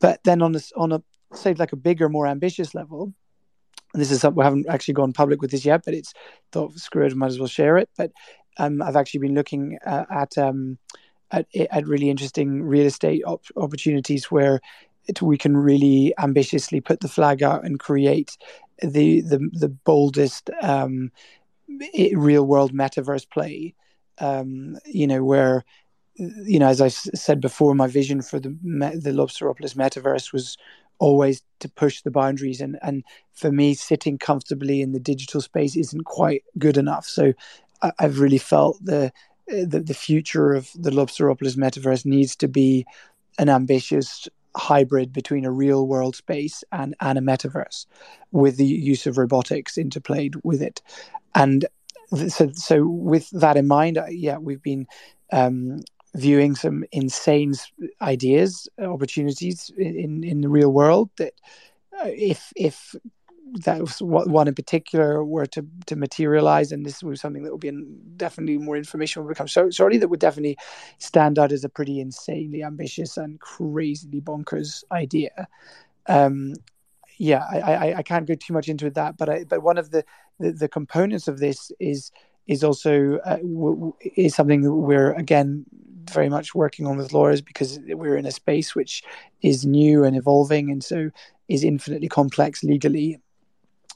[0.00, 1.02] But then on a on a
[1.34, 3.14] say like a bigger, more ambitious level,
[3.94, 6.12] this is something we haven't actually gone public with this yet, but it's
[6.50, 7.88] thought screw it, might as well share it.
[7.96, 8.10] But
[8.58, 10.78] um, I've actually been looking uh, at um,
[11.32, 14.60] at, at really interesting real estate op- opportunities where
[15.06, 18.36] it, we can really ambitiously put the flag out and create
[18.80, 21.10] the the, the boldest um,
[22.14, 23.74] real world metaverse play.
[24.18, 25.64] Um, you know where
[26.14, 30.56] you know as I said before, my vision for the the Lobsteropolis metaverse was
[30.98, 35.74] always to push the boundaries and and for me sitting comfortably in the digital space
[35.76, 37.32] isn't quite good enough so
[37.82, 39.12] I, have really felt the
[39.46, 42.86] the, the future of the Lobsteropolis metaverse needs to be
[43.38, 47.86] an ambitious hybrid between a real world space and, and a metaverse
[48.32, 50.82] with the use of robotics interplayed with it.
[51.34, 51.64] And
[52.28, 54.86] so, so with that in mind, yeah, we've been
[55.32, 55.80] um,
[56.14, 57.54] viewing some insane
[58.02, 61.32] ideas, opportunities in, in the real world that
[61.98, 62.94] uh, if if
[63.64, 67.60] that was one in particular were to to materialize, and this was something that would
[67.60, 69.98] be in, definitely more information will become so shortly.
[69.98, 70.58] That would definitely
[70.98, 75.48] stand out as a pretty insanely ambitious and crazily bonkers idea.
[76.06, 76.54] Um,
[77.18, 79.90] yeah, I, I, I can't go too much into that, but I, but one of
[79.90, 80.04] the,
[80.40, 82.10] the, the components of this is
[82.48, 85.64] is also uh, w- is something that we're again
[86.10, 89.04] very much working on with lawyers because we're in a space which
[89.42, 91.10] is new and evolving and so
[91.48, 93.20] is infinitely complex legally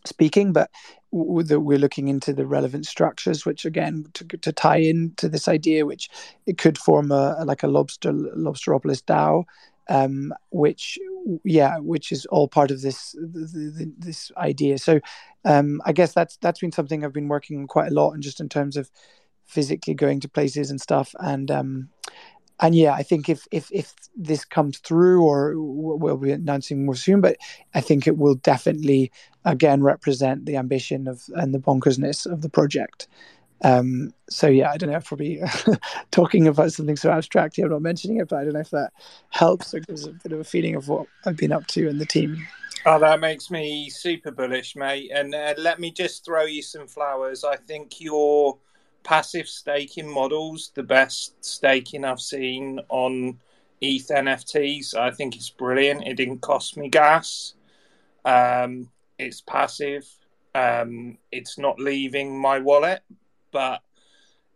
[0.07, 0.71] speaking, but
[1.11, 6.11] we're looking into the relevant structures, which again to, to tie into this idea, which
[6.47, 9.45] it could form a like a lobster lobsteropolis DAO,
[9.89, 10.99] um, which
[11.45, 14.79] yeah, which is all part of this this idea.
[14.79, 15.01] So
[15.45, 18.23] um, I guess that's that's been something I've been working on quite a lot, and
[18.23, 18.91] just in terms of
[19.47, 21.89] physically going to places and stuff, and um,
[22.61, 26.95] and yeah, I think if if if this comes through, or we'll be announcing more
[26.95, 27.37] soon, but
[27.75, 29.13] I think it will definitely
[29.45, 33.09] again represent the ambition of and the bonkersness of the project.
[33.63, 35.01] Um, so yeah, I don't know.
[35.01, 35.41] Probably
[36.11, 38.71] talking about something so abstract here, I'm not mentioning it, but I don't know if
[38.71, 38.93] that
[39.31, 42.01] helps or gives a bit of a feeling of what I've been up to and
[42.01, 42.47] the team.
[42.85, 45.11] Oh, that makes me super bullish, mate.
[45.13, 47.45] And uh, let me just throw you some flowers.
[47.45, 48.59] I think your
[49.07, 53.39] passive staking models the best staking I've seen on
[53.81, 54.97] ETH NFTs.
[54.97, 56.05] I think it's brilliant.
[56.05, 57.55] It didn't cost me gas.
[58.25, 60.09] Um, it's passive.
[60.57, 63.03] Um, it's not leaving my wallet,
[63.53, 63.81] but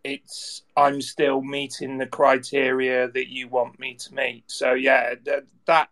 [0.02, 4.44] it's I'm still meeting the criteria that you want me to meet.
[4.48, 5.90] So yeah, that that,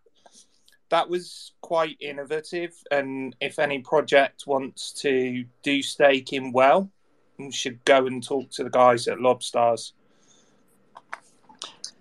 [0.88, 2.74] that was quite innovative.
[2.90, 6.90] And if any project wants to do staking well,
[7.50, 9.92] should go and talk to the guys at Lobstars.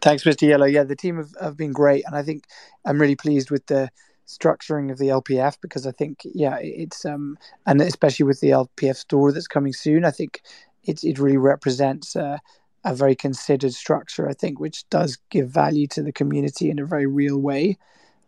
[0.02, 0.48] Thanks, Mr.
[0.48, 0.66] Yellow.
[0.66, 2.46] Yeah, the team have, have been great, and I think
[2.86, 3.90] I'm really pleased with the
[4.28, 8.96] structuring of the LPF because I think yeah, it's um and especially with the LPF
[8.96, 10.42] store that's coming soon, I think
[10.84, 12.40] it it really represents a,
[12.84, 14.28] a very considered structure.
[14.30, 17.78] I think which does give value to the community in a very real way,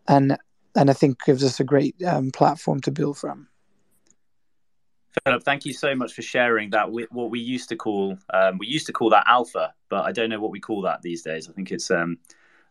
[0.08, 0.36] and
[0.76, 3.48] and I think gives us a great um, platform to build from.
[5.24, 6.90] Philip, thank you so much for sharing that.
[6.90, 10.30] What we used to call um, we used to call that alpha, but I don't
[10.30, 11.48] know what we call that these days.
[11.48, 12.18] I think it's um,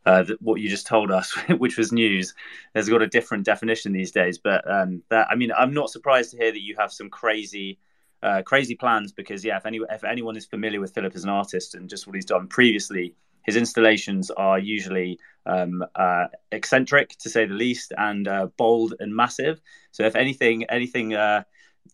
[0.05, 2.33] uh, what you just told us, which was news,
[2.75, 4.37] has got a different definition these days.
[4.37, 7.77] But um, that I mean, I'm not surprised to hear that you have some crazy,
[8.23, 11.29] uh, crazy plans because yeah, if any if anyone is familiar with Philip as an
[11.29, 17.29] artist and just what he's done previously, his installations are usually um, uh, eccentric to
[17.29, 19.59] say the least and uh, bold and massive.
[19.91, 21.43] So if anything, anything uh,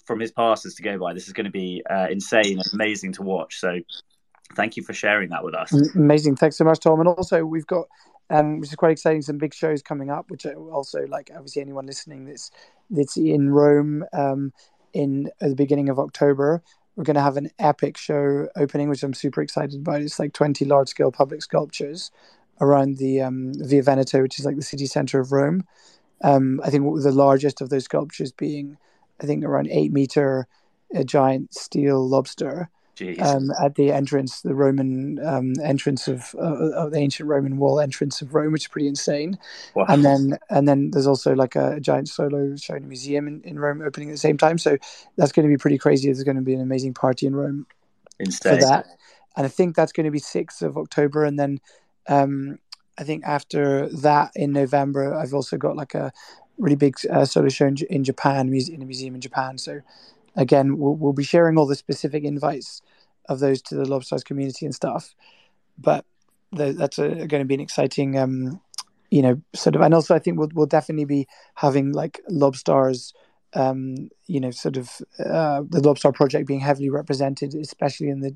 [0.05, 1.13] from his passes to go by.
[1.13, 3.60] This is going to be uh, insane and amazing to watch.
[3.60, 3.79] So
[4.55, 5.71] thank you for sharing that with us.
[5.95, 6.36] Amazing.
[6.36, 6.99] Thanks so much, Tom.
[6.99, 7.88] And also, we've got,
[8.29, 11.62] um, which is quite exciting, some big shows coming up, which are also, like, obviously,
[11.62, 12.51] anyone listening that's,
[12.89, 14.53] that's in Rome um,
[14.93, 16.63] in at the beginning of October.
[16.95, 20.01] We're going to have an epic show opening, which I'm super excited about.
[20.01, 22.10] It's like 20 large scale public sculptures
[22.62, 25.65] around the um, Via Veneto, which is like the city center of Rome.
[26.23, 28.77] Um, I think the largest of those sculptures being
[29.21, 30.47] I think around eight meter,
[30.93, 32.69] a giant steel lobster
[33.19, 37.80] um, at the entrance, the Roman um, entrance of, uh, of the ancient Roman wall
[37.80, 39.38] entrance of Rome, which is pretty insane.
[39.73, 39.86] Wow.
[39.89, 43.28] And then and then there's also like a, a giant solo show in a museum
[43.28, 44.58] in, in Rome opening at the same time.
[44.58, 44.78] So
[45.17, 46.08] that's going to be pretty crazy.
[46.08, 47.67] There's going to be an amazing party in Rome
[48.19, 48.56] Insane.
[48.56, 48.86] for that.
[49.36, 51.25] And I think that's going to be 6th of October.
[51.25, 51.60] And then
[52.08, 52.60] um,
[52.97, 56.13] I think after that in November, I've also got like a,
[56.58, 59.58] really big uh, solo show in, in Japan, in a museum in Japan.
[59.58, 59.82] So
[60.36, 62.82] again, we'll, we'll be sharing all the specific invites
[63.28, 65.15] of those to the Lobstars community and stuff.
[65.78, 66.06] But
[66.52, 68.62] the, that's a, going to be an exciting, um,
[69.10, 69.82] you know, sort of.
[69.82, 73.13] And also, I think we'll we'll definitely be having like Lobstars.
[73.54, 78.36] Um, you know, sort of uh, the Lobstar project being heavily represented, especially in the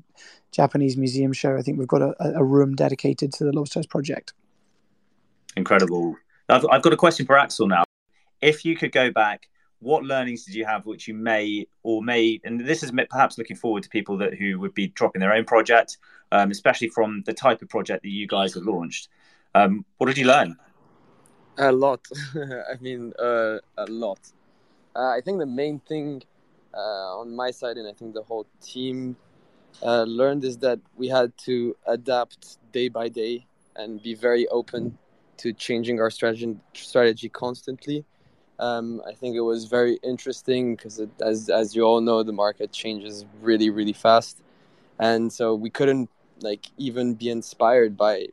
[0.50, 1.58] Japanese museum show.
[1.58, 4.32] I think we've got a, a room dedicated to the Lobstars project.
[5.58, 6.16] Incredible.
[6.48, 7.84] I've, I've got a question for Axel now
[8.40, 9.48] if you could go back,
[9.80, 13.56] what learnings did you have which you may or may, and this is perhaps looking
[13.56, 15.98] forward to people that who would be dropping their own project,
[16.32, 19.08] um, especially from the type of project that you guys have launched.
[19.54, 20.56] Um, what did you learn?
[21.58, 22.06] A lot.
[22.34, 24.20] I mean, uh, a lot.
[24.94, 26.22] Uh, I think the main thing
[26.74, 29.16] uh, on my side, and I think the whole team
[29.82, 34.98] uh, learned, is that we had to adapt day by day and be very open
[35.38, 38.04] to changing our strategy strategy constantly
[38.60, 42.70] um, I think it was very interesting because, as as you all know, the market
[42.70, 44.42] changes really really fast,
[44.98, 46.10] and so we couldn't
[46.42, 48.26] like even be inspired by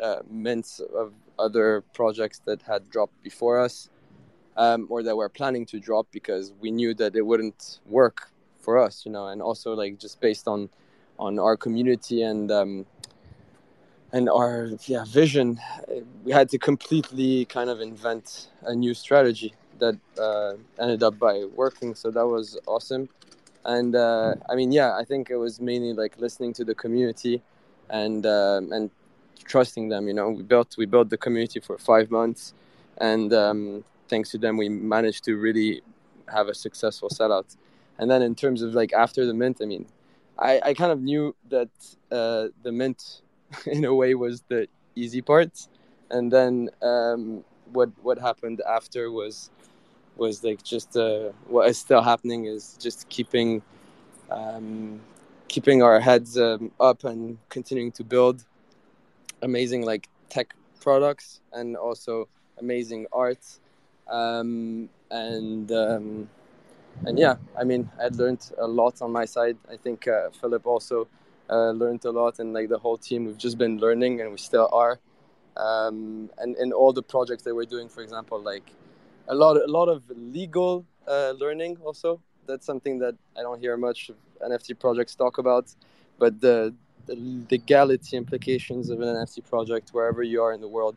[0.00, 3.90] uh, mints of other projects that had dropped before us,
[4.56, 8.78] um, or that were planning to drop because we knew that it wouldn't work for
[8.78, 10.68] us, you know, and also like just based on
[11.18, 12.86] on our community and um,
[14.12, 15.60] and our yeah vision,
[16.22, 21.44] we had to completely kind of invent a new strategy that uh, ended up by
[21.54, 21.94] working.
[21.94, 23.08] So that was awesome.
[23.64, 27.42] And uh, I mean, yeah, I think it was mainly like listening to the community
[27.88, 28.90] and um, and
[29.44, 30.06] trusting them.
[30.08, 32.52] You know, we built we built the community for five months,
[32.98, 35.82] and um, thanks to them, we managed to really
[36.32, 37.56] have a successful sellout.
[37.98, 39.86] And then in terms of like after the mint, I mean,
[40.38, 41.68] I, I kind of knew that
[42.10, 43.22] uh, the mint,
[43.66, 45.68] in a way, was the easy part,
[46.10, 49.50] and then um, what what happened after was
[50.16, 53.62] was like just uh, what is still happening is just keeping
[54.30, 55.00] um,
[55.48, 58.44] keeping our heads um, up and continuing to build
[59.42, 63.44] amazing like tech products and also amazing art.
[64.08, 66.28] Um, and um,
[67.06, 69.56] and yeah i mean i learned a lot on my side.
[69.70, 71.08] I think uh, philip also
[71.50, 74.38] uh, learned a lot and like the whole team we've just been learning and we
[74.38, 74.98] still are.
[75.56, 78.70] Um, and in all the projects that we're doing for example like
[79.28, 82.20] a lot a lot of legal uh, learning also.
[82.46, 84.10] That's something that i don't hear much
[84.42, 85.66] nft projects talk about
[86.18, 86.74] but the,
[87.06, 87.16] the
[87.50, 90.96] legality implications of an NFT project wherever you are in the world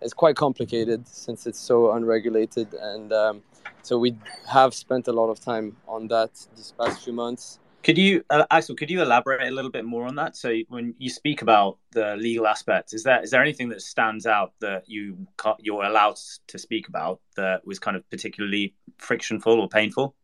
[0.00, 2.72] is quite complicated since it's so unregulated.
[2.74, 3.42] And um,
[3.82, 4.16] so we
[4.48, 7.58] have spent a lot of time on that these past few months
[7.88, 8.76] could you, uh, Axel?
[8.76, 10.36] Could you elaborate a little bit more on that?
[10.36, 14.26] So, when you speak about the legal aspect, is there is there anything that stands
[14.26, 15.26] out that you
[15.58, 16.16] you're allowed
[16.48, 20.14] to speak about that was kind of particularly frictionful or painful?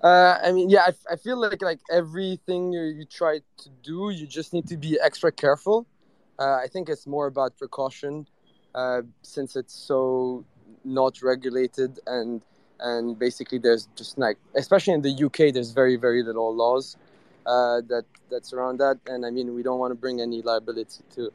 [0.00, 4.10] Uh, I mean, yeah, I, I feel like like everything you, you try to do,
[4.10, 5.88] you just need to be extra careful.
[6.38, 8.28] Uh, I think it's more about precaution,
[8.76, 10.44] uh, since it's so
[10.84, 12.42] not regulated and
[12.82, 16.96] and basically there's just like especially in the UK there's very very little laws
[17.46, 18.98] uh, that that surround that.
[19.06, 21.30] And I mean we don't want to bring any liability to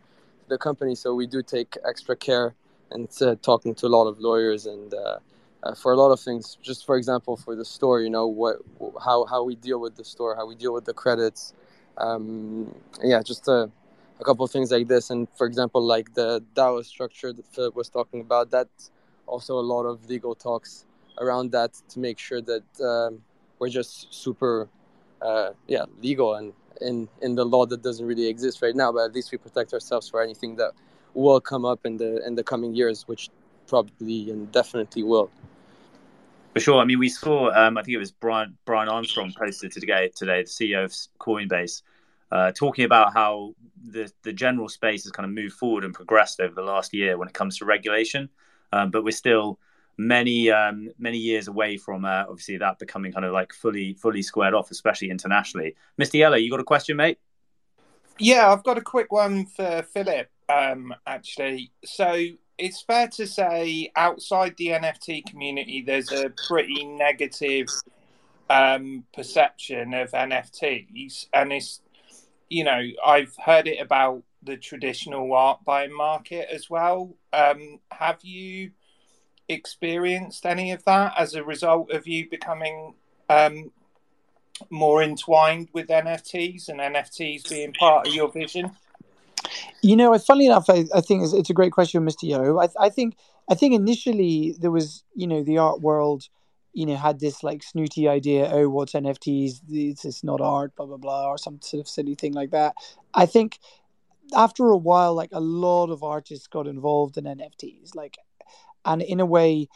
[0.48, 2.54] the company so we do take extra care
[2.92, 5.18] and uh, talking to a lot of lawyers and uh,
[5.64, 6.58] uh, for a lot of things.
[6.62, 8.58] Just for example for the store you know what
[9.04, 11.54] how how we deal with the store how we deal with the credits.
[11.98, 13.70] Um, yeah just a,
[14.20, 15.10] a couple of things like this.
[15.10, 18.68] And for example like the DAO structure that Philip was talking about that
[19.28, 20.86] also a lot of legal talks
[21.20, 23.22] around that to make sure that um,
[23.60, 24.68] we're just super,
[25.22, 28.92] uh, yeah, legal and in in the law that doesn't really exist right now.
[28.92, 30.72] But at least we protect ourselves for anything that
[31.14, 33.30] will come up in the in the coming years, which
[33.68, 35.30] probably and definitely will.
[36.54, 36.82] For sure.
[36.82, 37.52] I mean, we saw.
[37.52, 40.12] Um, I think it was Brian Brian Armstrong posted today.
[40.16, 41.82] Today, the CEO of Coinbase,
[42.32, 46.40] uh, talking about how the the general space has kind of moved forward and progressed
[46.40, 48.30] over the last year when it comes to regulation,
[48.72, 49.60] um, but we're still
[49.98, 54.22] many um, many years away from uh, obviously that becoming kind of like fully fully
[54.22, 55.76] squared off, especially internationally.
[56.00, 56.16] Mr.
[56.16, 57.20] Yellow, you got a question, mate?
[58.18, 60.30] Yeah, I've got a quick one for Philip.
[60.48, 62.28] Um, actually, so
[62.58, 67.68] it's fair to say outside the NFT community, there's a pretty negative
[68.50, 71.82] um, perception of NFTs, and it's
[72.50, 77.16] you know I've heard it about the traditional art buying market as well.
[77.34, 78.72] Um, have you?
[79.48, 82.94] Experienced any of that as a result of you becoming
[83.30, 83.72] um,
[84.70, 88.72] more entwined with NFTs and NFTs being part of your vision?
[89.82, 92.24] You know, funnily enough, I, I think it's, it's, a great question, Mr.
[92.24, 92.58] Yo.
[92.60, 93.16] I, I think
[93.50, 96.28] I think initially there was, you know, the art world,
[96.74, 99.62] you know, had this like snooty idea, oh, what's NFTs?
[99.70, 102.74] It's, it's not art, blah blah blah, or some sort of silly thing like that.
[103.14, 103.60] I think
[104.34, 107.96] after a while, like a lot of artists got involved in NFTs.
[107.96, 108.18] Like
[108.86, 109.68] and in a way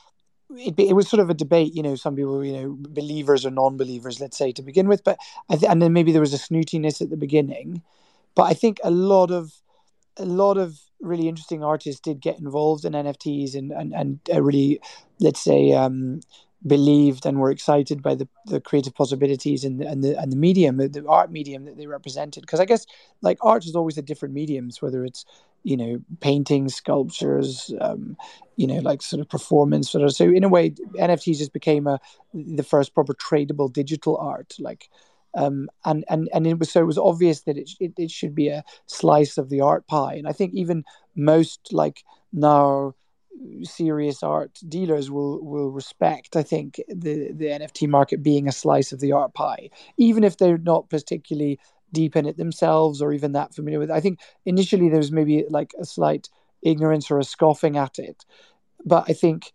[0.58, 3.52] it, it was sort of a debate you know some people you know believers or
[3.52, 5.18] non-believers let's say to begin with but
[5.50, 7.82] I th- and then maybe there was a snootiness at the beginning.
[8.36, 9.54] But i think a lot of
[10.18, 14.42] a lot of really interesting artists did get involved in nfts and and, and uh,
[14.42, 14.80] really
[15.20, 16.22] let's say um,
[16.66, 20.38] believed and were excited by the, the creative possibilities and the, and the and the
[20.38, 22.42] medium the art medium that they represented.
[22.42, 22.86] Because i guess
[23.22, 25.26] like art is always the different mediums whether it's
[25.64, 28.16] you know paintings sculptures um,
[28.56, 31.88] you know like sort of performance sort of so in a way nfts just became
[31.88, 32.00] a
[32.34, 34.90] the first proper tradable digital art like
[35.36, 38.34] um, and and and it was so it was obvious that it, it, it should
[38.34, 40.84] be a slice of the art pie and i think even
[41.16, 42.04] most like
[42.34, 42.94] now
[43.64, 48.92] serious art dealers will will respect i think the the nft market being a slice
[48.92, 51.60] of the art pie even if they're not particularly
[51.92, 53.94] deep in it themselves or even that familiar with it.
[53.94, 56.30] i think initially there was maybe like a slight
[56.62, 58.26] ignorance or a scoffing at it
[58.86, 59.52] but i think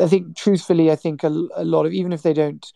[0.00, 2.72] i think truthfully i think a, a lot of even if they don't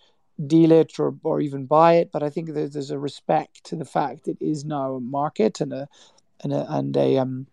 [0.46, 3.74] deal it or, or even buy it but i think there's, there's a respect to
[3.76, 5.88] the fact it is now a market and a
[6.44, 7.46] and a, and a um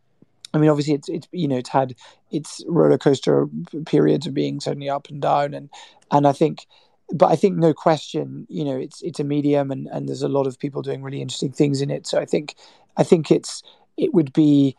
[0.56, 1.96] I mean, obviously, it's it's you know it's had
[2.32, 3.48] its roller coaster
[3.86, 5.70] periods of being certainly up and down, and
[6.12, 6.66] and I think,
[7.14, 10.30] but I think no question, you know, it's it's a medium, and and there's a
[10.30, 12.08] lot of people doing really interesting things in it.
[12.08, 12.56] So I think,
[12.98, 13.62] I think it's
[13.98, 14.76] it would be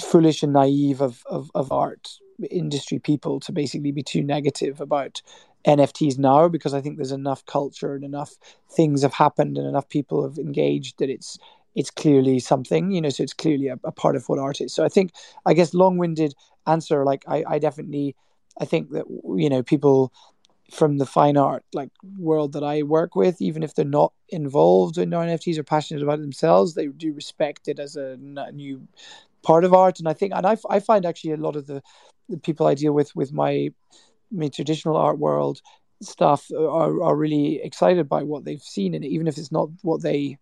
[0.00, 2.08] foolish and naive of, of of art
[2.50, 5.22] industry people to basically be too negative about
[5.64, 8.34] NFTs now because I think there's enough culture and enough
[8.70, 11.38] things have happened and enough people have engaged that it's
[11.74, 14.74] it's clearly something, you know, so it's clearly a, a part of what art is.
[14.74, 15.12] So I think,
[15.44, 16.34] I guess, long winded
[16.66, 18.16] answer, like, I, I definitely,
[18.58, 19.04] I think that,
[19.36, 20.10] you know, people
[20.70, 24.98] from the fine art like world that I work with, even if they're not involved
[24.98, 28.86] in NFTs or passionate about themselves, they do respect it as a new
[29.42, 29.98] part of art.
[30.00, 31.82] And I think, and I, I find actually a lot of the,
[32.28, 33.72] the people I deal with with my,
[34.32, 35.62] my traditional art world
[36.02, 40.02] stuff are, are really excited by what they've seen and even if it's not what
[40.02, 40.36] they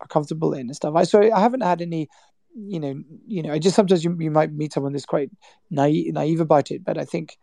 [0.00, 0.94] are comfortable in and stuff.
[0.94, 2.08] I so I haven't had any,
[2.54, 3.52] you know, you know.
[3.52, 5.30] I just sometimes you, you might meet someone that's quite
[5.70, 7.38] naive, naive about it, but I think,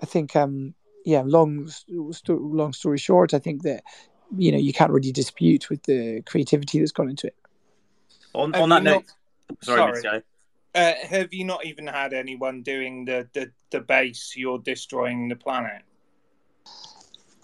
[0.00, 0.74] I think, um,
[1.04, 1.22] yeah.
[1.24, 3.82] Long, st- long story short, I think that
[4.36, 7.36] you know you can't really dispute with the creativity that's gone into it.
[8.34, 9.04] On, on that note,
[9.48, 10.22] not, sorry, sorry.
[10.74, 15.36] Uh, have you not even had anyone doing the, the, the base you're destroying the
[15.36, 15.82] planet?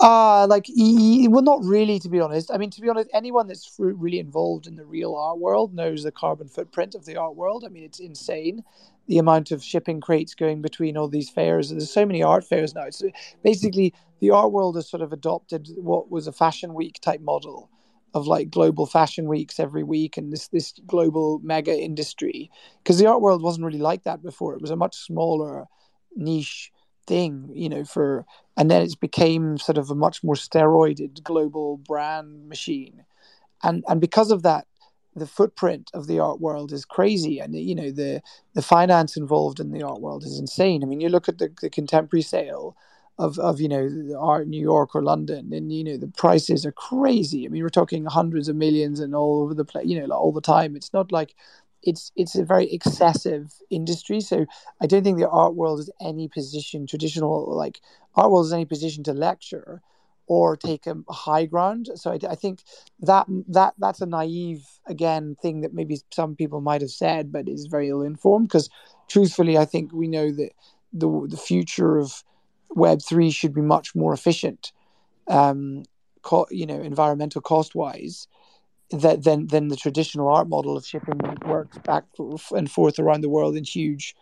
[0.01, 2.53] Uh like well, not really, to be honest.
[2.53, 6.05] I mean, to be honest, anyone that's really involved in the real art world knows
[6.05, 7.65] the carbon footprint of the art world.
[7.67, 8.63] I mean, it's insane
[9.09, 11.71] the amount of shipping crates going between all these fairs.
[11.71, 12.83] There's so many art fairs now.
[12.83, 13.03] It's
[13.43, 17.71] basically the art world has sort of adopted what was a fashion week type model
[18.15, 22.51] of like global fashion weeks every week and this this global mega industry
[22.83, 25.67] because the art world wasn't really like that before it was a much smaller
[26.17, 26.73] niche
[27.07, 28.25] thing you know for
[28.57, 33.05] and then it became sort of a much more steroided global brand machine
[33.63, 34.67] and and because of that
[35.19, 38.23] the footprint of the art world is crazy and you know the
[38.55, 41.53] the finance involved in the art world is insane i mean you look at the,
[41.62, 42.77] the contemporary sale
[43.19, 46.64] of of you know art in New York or London, and you know the prices
[46.64, 47.45] are crazy.
[47.45, 50.19] I mean, we're talking hundreds of millions and all over the place, you know, like
[50.19, 50.77] all the time.
[50.77, 51.35] It's not like
[51.83, 54.21] it's it's a very excessive industry.
[54.21, 54.47] So
[54.81, 57.81] I don't think the art world is any position traditional like
[58.14, 59.83] art world is any position to lecture
[60.29, 61.89] or take a high ground.
[61.97, 62.62] So I, I think
[63.01, 67.49] that that that's a naive again thing that maybe some people might have said, but
[67.49, 68.70] is very ill informed because
[69.09, 70.53] truthfully, I think we know that
[70.93, 72.22] the the future of
[72.70, 74.72] Web three should be much more efficient,
[75.29, 75.85] um,
[76.22, 78.29] co- you know, environmental cost wise,
[78.91, 82.05] that than than the traditional art model of shipping work back
[82.53, 84.14] and forth around the world in huge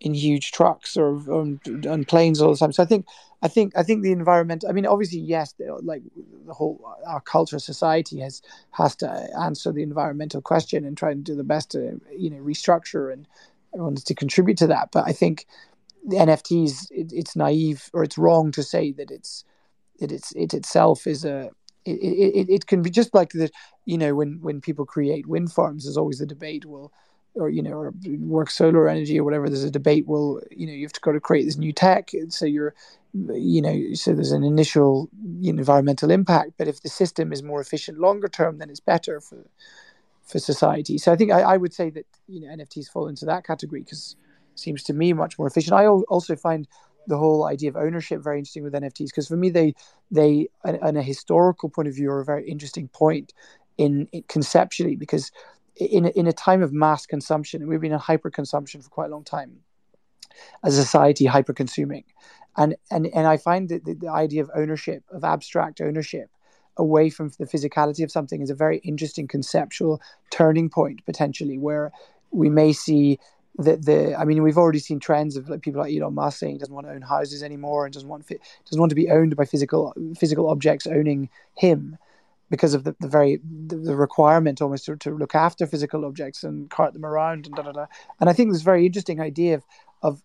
[0.00, 1.60] in huge trucks or on,
[2.04, 2.72] planes all the time.
[2.72, 3.06] So I think
[3.42, 4.64] I think I think the environment.
[4.68, 6.02] I mean, obviously, yes, like
[6.46, 8.42] the whole our culture, society has
[8.72, 12.38] has to answer the environmental question and try and do the best to you know
[12.38, 13.26] restructure and
[13.74, 14.90] everyone to contribute to that.
[14.92, 15.46] But I think
[16.06, 19.44] the NFTs, it, it's naive or it's wrong to say that it's
[20.00, 21.50] that it's it itself is a
[21.84, 23.50] it, it, it can be just like that
[23.84, 26.92] you know when when people create wind farms there's always the debate well
[27.38, 30.72] or you know or work solar energy or whatever there's a debate well you know
[30.72, 32.10] you have to go to create this new tech.
[32.28, 32.74] So you're
[33.14, 35.08] you know so there's an initial
[35.40, 36.52] you know, environmental impact.
[36.58, 39.46] But if the system is more efficient longer term then it's better for
[40.24, 40.98] for society.
[40.98, 43.80] So i think i, I would say that you know nfts fall into that category
[43.80, 44.16] because
[44.58, 45.74] seems to me much more efficient.
[45.74, 46.66] I also find
[47.06, 49.74] the whole idea of ownership very interesting with NFTs because for me they
[50.10, 53.32] they on a historical point of view are a very interesting point
[53.78, 55.32] in, in conceptually because
[55.78, 59.12] in in a time of mass consumption we've been in hyper consumption for quite a
[59.12, 59.58] long time
[60.64, 62.04] as a society hyper consuming
[62.56, 66.30] and and and I find that the, the idea of ownership of abstract ownership
[66.76, 70.00] away from the physicality of something is a very interesting conceptual
[70.30, 71.92] turning point potentially where
[72.30, 73.18] we may see
[73.56, 76.54] the the I mean we've already seen trends of like people like Elon Musk saying
[76.54, 79.36] he doesn't want to own houses anymore and doesn't want doesn't want to be owned
[79.36, 81.96] by physical physical objects owning him
[82.50, 86.44] because of the, the very the, the requirement almost to, to look after physical objects
[86.44, 87.86] and cart them around and da da da.
[88.20, 89.64] And I think this very interesting idea of
[90.02, 90.22] of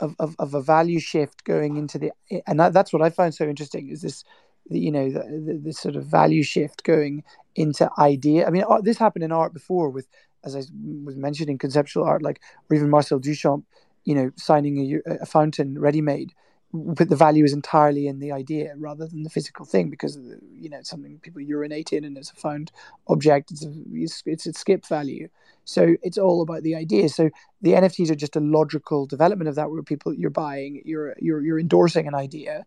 [0.00, 2.12] of of, of, a value shift going into the
[2.46, 4.24] and that, that's what I find so interesting is this
[4.68, 7.24] you know the, the, the, sort of value shift going
[7.54, 8.46] into idea.
[8.46, 10.06] I mean uh, this happened in art before with
[10.46, 10.60] as I
[11.04, 12.40] was mentioning, conceptual art, like
[12.70, 13.64] or even Marcel Duchamp,
[14.04, 16.32] you know, signing a, a fountain ready-made,
[16.72, 20.18] but the value is entirely in the idea rather than the physical thing because
[20.52, 22.72] you know it's something people urinate in and it's a found
[23.08, 23.50] object.
[23.50, 23.72] It's a
[24.26, 25.28] it's, a skip value.
[25.64, 27.08] So it's all about the idea.
[27.08, 27.30] So
[27.62, 31.40] the NFTs are just a logical development of that, where people you're buying, you're you're
[31.40, 32.64] you're endorsing an idea,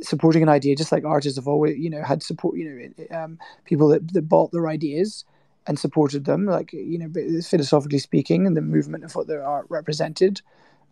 [0.00, 2.56] supporting an idea, just like artists have always you know had support.
[2.56, 5.24] You know, um, people that, that bought their ideas
[5.66, 9.66] and supported them, like you know, philosophically speaking, and the movement of what they are
[9.68, 10.40] represented.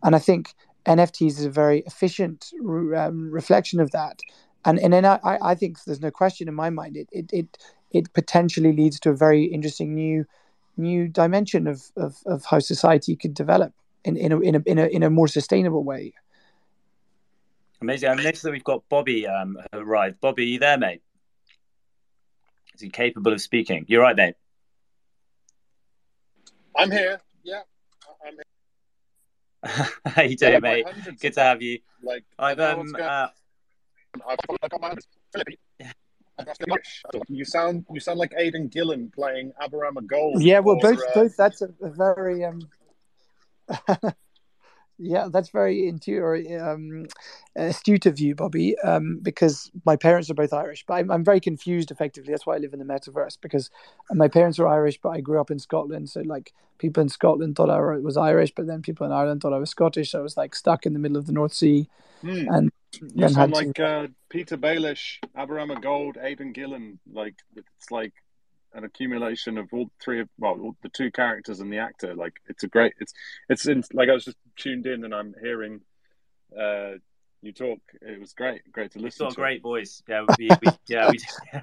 [0.03, 0.55] And I think
[0.87, 2.53] NFTs is a very efficient
[2.97, 4.21] um, reflection of that.
[4.65, 7.59] And and then I, I think there's no question in my mind it it it,
[7.93, 10.27] it potentially leads to a very interesting new
[10.77, 13.73] new dimension of, of, of how society could develop
[14.05, 16.13] in, in, a, in, a, in, a, in a more sustainable way.
[17.81, 18.11] Amazing.
[18.11, 20.21] I'm next that we've got Bobby um, arrived.
[20.21, 21.03] Bobby, are you there, mate?
[22.75, 23.85] Is he capable of speaking?
[23.89, 24.35] You're right, mate.
[26.77, 27.21] I'm here.
[27.43, 27.63] Yeah,
[28.27, 28.43] I'm here.
[30.07, 30.87] How you doing, yeah, mate?
[31.21, 31.81] Good to have you.
[32.03, 33.29] Like, I've um, uh,
[34.27, 34.39] I've
[34.71, 34.95] got my
[37.29, 40.43] You sound you sound like Aidan Gillen playing Aberama Gold.
[40.43, 41.15] Yeah, well, or, both uh...
[41.15, 41.37] both.
[41.37, 42.69] That's a, a very um.
[44.99, 47.07] Yeah, that's very intuitive, um,
[47.55, 48.79] astute of you, Bobby.
[48.79, 51.91] Um, because my parents are both Irish, but I'm, I'm very confused.
[51.91, 53.37] Effectively, that's why I live in the metaverse.
[53.41, 53.71] Because
[54.13, 56.09] my parents are Irish, but I grew up in Scotland.
[56.09, 59.53] So like people in Scotland thought I was Irish, but then people in Ireland thought
[59.53, 60.13] I was Scottish.
[60.13, 61.89] So I was like stuck in the middle of the North Sea.
[62.23, 62.47] Mm.
[62.49, 62.73] And
[63.15, 63.87] you sound like to...
[63.87, 66.99] uh, Petyr Baelish, Aberama Gold, Aidan Gillen.
[67.13, 68.15] Like it's like
[68.77, 72.15] an accumulation of all three of well the two characters and the actor.
[72.15, 73.13] Like it's a great it's
[73.49, 75.81] it's in, like i was just tuned in and i'm hearing
[76.59, 76.93] uh
[77.43, 77.79] you talk.
[78.01, 80.03] It was great great to listen You've got a great voice.
[80.09, 81.19] Yeah we, we yeah we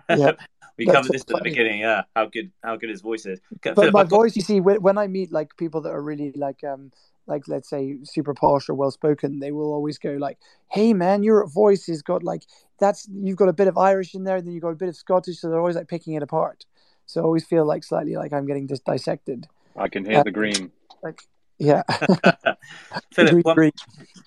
[0.10, 0.32] yeah.
[0.78, 1.82] we covered this at the beginning.
[1.82, 3.40] Yeah how good how good his voice is.
[3.62, 6.64] But Philip, my voice you see when i meet like people that are really like
[6.64, 6.92] um
[7.26, 10.38] like let's say super posh or well spoken they will always go like
[10.70, 12.44] hey man your voice has got like
[12.80, 14.90] that's you've got a bit of irish in there and then you've got a bit
[14.90, 16.66] of scottish so they're always like picking it apart
[17.06, 19.48] so I always feel like slightly like I'm getting just dissected.
[19.76, 20.72] I can hear uh, the green.
[21.02, 21.22] Like,
[21.58, 21.84] yeah.
[23.14, 23.72] Philip, one,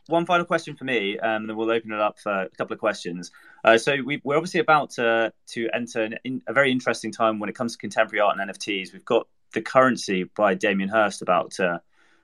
[0.07, 2.75] one, final question for me, and um, then we'll open it up for a couple
[2.75, 3.31] of questions.
[3.65, 7.49] Uh, so we, are obviously about to, to enter in a very interesting time when
[7.49, 8.93] it comes to contemporary art and NFTs.
[8.93, 11.81] We've got the currency by Damien Hirst about to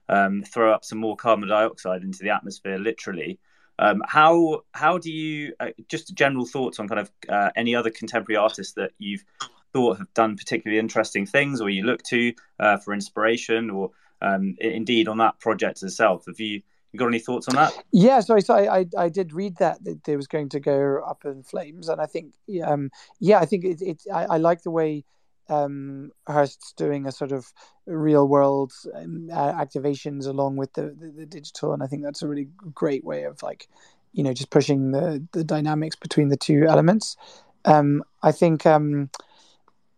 [0.08, 3.38] um, throw up some more carbon dioxide into the atmosphere, literally.
[3.78, 7.90] Um, how how do you uh, just general thoughts on kind of uh, any other
[7.90, 9.24] contemporary artists that you've
[9.72, 14.56] thought have done particularly interesting things or you look to uh, for inspiration or um,
[14.60, 16.24] indeed on that project itself.
[16.26, 16.62] Have you
[16.96, 17.72] got any thoughts on that?
[17.92, 21.02] Yeah so, so I, I, I did read that that it was going to go
[21.06, 24.62] up in flames and i think um yeah i think it, it I, I like
[24.62, 25.04] the way
[25.48, 27.52] um Hirst's doing a sort of
[27.86, 32.28] real world um, activations along with the, the, the digital and i think that's a
[32.28, 33.68] really great way of like
[34.12, 37.16] you know just pushing the the dynamics between the two elements.
[37.64, 39.08] Um i think um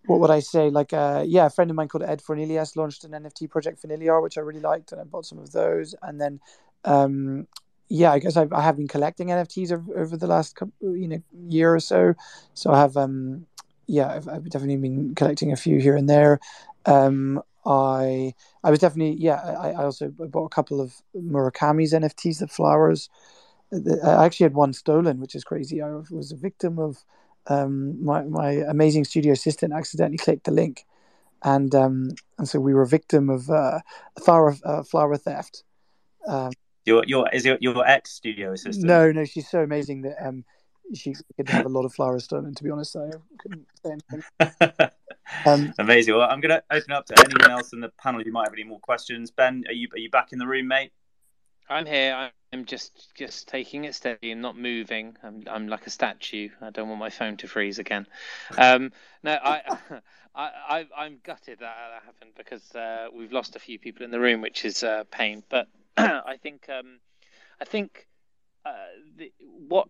[0.07, 0.70] what would I say?
[0.70, 4.22] Like, uh, yeah, a friend of mine called Ed Fornieles launched an NFT project Finiliar,
[4.22, 5.94] which I really liked, and I bought some of those.
[6.02, 6.40] And then,
[6.84, 7.46] um,
[7.88, 11.09] yeah, I guess I've, I have been collecting NFTs over, over the last couple, you
[11.09, 12.14] know year or so.
[12.55, 13.46] So I have, um,
[13.86, 16.40] yeah, I've, I've definitely been collecting a few here and there.
[16.86, 19.36] Um, I I was definitely yeah.
[19.36, 23.09] I, I also bought a couple of Murakami's NFTs, the flowers.
[23.72, 25.82] I actually had one stolen, which is crazy.
[25.82, 27.05] I was a victim of
[27.47, 30.84] um, my my amazing studio assistant accidentally clicked the link,
[31.42, 33.80] and um, and so we were a victim of uh,
[34.22, 35.64] flower uh, flower theft.
[36.26, 36.53] Um,
[36.84, 38.86] your your is your your ex studio assistant?
[38.86, 40.45] No, no, she's so amazing that um,
[40.95, 42.55] she could have a lot of flowers stolen.
[42.55, 44.90] To be honest, I couldn't say anything.
[45.47, 46.14] um, amazing.
[46.14, 48.53] Well, I'm going to open up to anyone else in the panel who might have
[48.53, 49.30] any more questions.
[49.30, 50.92] Ben, are you are you back in the room, mate?
[51.69, 52.31] I'm here.
[52.53, 55.17] I'm just just taking it steady and not moving.
[55.23, 56.51] I'm I'm like a statue.
[56.61, 58.07] I don't want my phone to freeze again.
[58.57, 58.93] Um,
[59.23, 59.62] no, I,
[60.35, 64.11] I I am gutted that that happened because uh, we've lost a few people in
[64.11, 65.43] the room, which is uh, pain.
[65.49, 67.01] But I think um,
[67.61, 68.07] I think
[68.65, 68.71] uh,
[69.17, 69.33] the,
[69.69, 69.89] what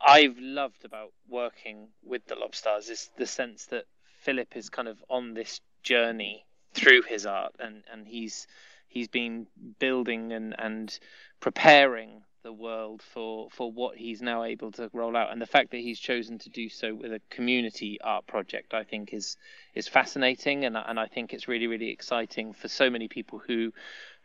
[0.00, 3.86] I've loved about working with the Lobstars is the sense that
[4.20, 6.44] Philip is kind of on this journey
[6.74, 8.46] through his art, and and he's
[8.94, 9.48] he's been
[9.80, 10.98] building and, and
[11.40, 15.32] preparing the world for, for what he's now able to roll out.
[15.32, 18.84] And the fact that he's chosen to do so with a community art project, I
[18.84, 19.36] think, is
[19.74, 23.72] is fascinating, and and I think it's really really exciting for so many people who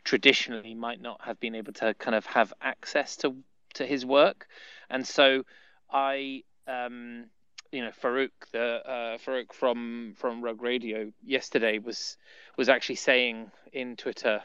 [0.03, 3.35] traditionally might not have been able to kind of have access to
[3.73, 4.47] to his work.
[4.89, 5.43] And so
[5.91, 6.43] I.
[6.67, 7.25] Um,
[7.71, 12.17] you know Farokh, the uh, Farokh from from Rug Radio yesterday was
[12.57, 14.41] was actually saying in Twitter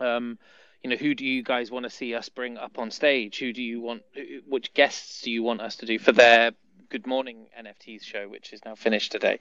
[0.00, 0.38] um,
[0.82, 3.38] you know, who do you guys want to see us bring up on stage?
[3.38, 4.02] Who do you want?
[4.46, 6.52] Which guests do you want us to do for their
[6.90, 9.38] Good Morning NFTs show, which is now finished today?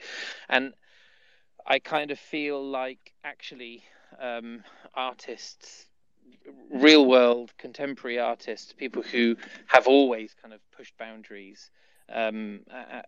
[0.47, 0.74] And
[1.66, 3.84] I kind of feel like actually
[4.20, 5.86] um, artists,
[6.72, 9.36] real world contemporary artists, people who
[9.68, 11.70] have always kind of pushed boundaries
[12.12, 12.62] um,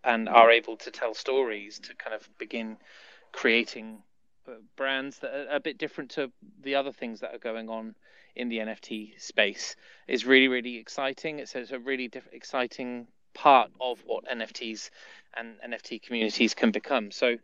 [0.04, 2.78] and are able to tell stories to kind of begin
[3.32, 4.02] creating
[4.76, 6.32] brands that are a bit different to
[6.62, 7.96] the other things that are going on
[8.36, 9.76] in the NFT space
[10.08, 11.40] is really really exciting.
[11.40, 14.90] It's, a really diff- exciting part of what NFTs
[15.36, 17.12] and NFT communities can become.
[17.12, 17.38] So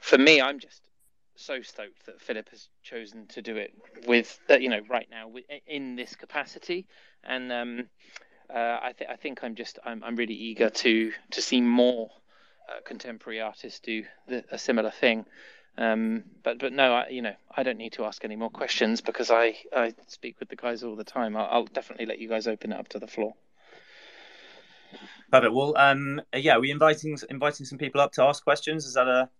[0.00, 0.82] for me, I'm just
[1.34, 3.72] so stoked that Philip has chosen to do it
[4.06, 5.30] with uh, you know right now
[5.66, 6.86] in this capacity,
[7.24, 7.88] and um,
[8.52, 12.10] uh, I, th- I think I'm just I'm, I'm really eager to to see more
[12.68, 15.24] uh, contemporary artists do the, a similar thing.
[15.78, 19.00] Um, but but no, I, you know, I don't need to ask any more questions
[19.00, 21.36] because I, I speak with the guys all the time.
[21.36, 23.34] I'll, I'll definitely let you guys open it up to the floor.
[25.30, 25.54] Perfect.
[25.54, 28.84] Well, um, yeah, are we inviting inviting some people up to ask questions?
[28.84, 29.30] Is that a,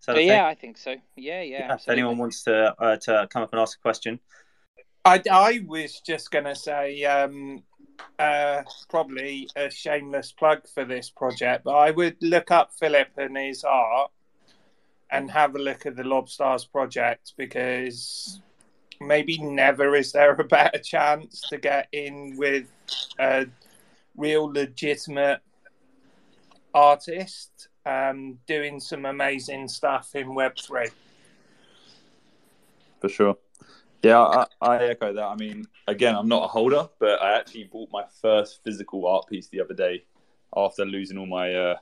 [0.00, 0.96] is that a yeah, I think so.
[1.16, 1.58] Yeah, yeah.
[1.58, 4.18] yeah if anyone wants to uh, to come up and ask a question,
[5.04, 7.62] I, I was just going to say um,
[8.18, 13.36] uh, probably a shameless plug for this project, but I would look up Philip and
[13.36, 14.10] his art
[15.10, 18.40] and have a look at the Lobstars project because
[19.00, 22.66] maybe never is there a better chance to get in with
[23.18, 23.46] a
[24.16, 25.40] real legitimate
[26.74, 30.90] artist um, doing some amazing stuff in Web3.
[33.00, 33.36] For sure.
[34.02, 35.24] Yeah, I, I, echo that.
[35.24, 39.26] I mean, again, I'm not a holder, but I actually bought my first physical art
[39.28, 40.04] piece the other day
[40.56, 41.76] after losing all my uh,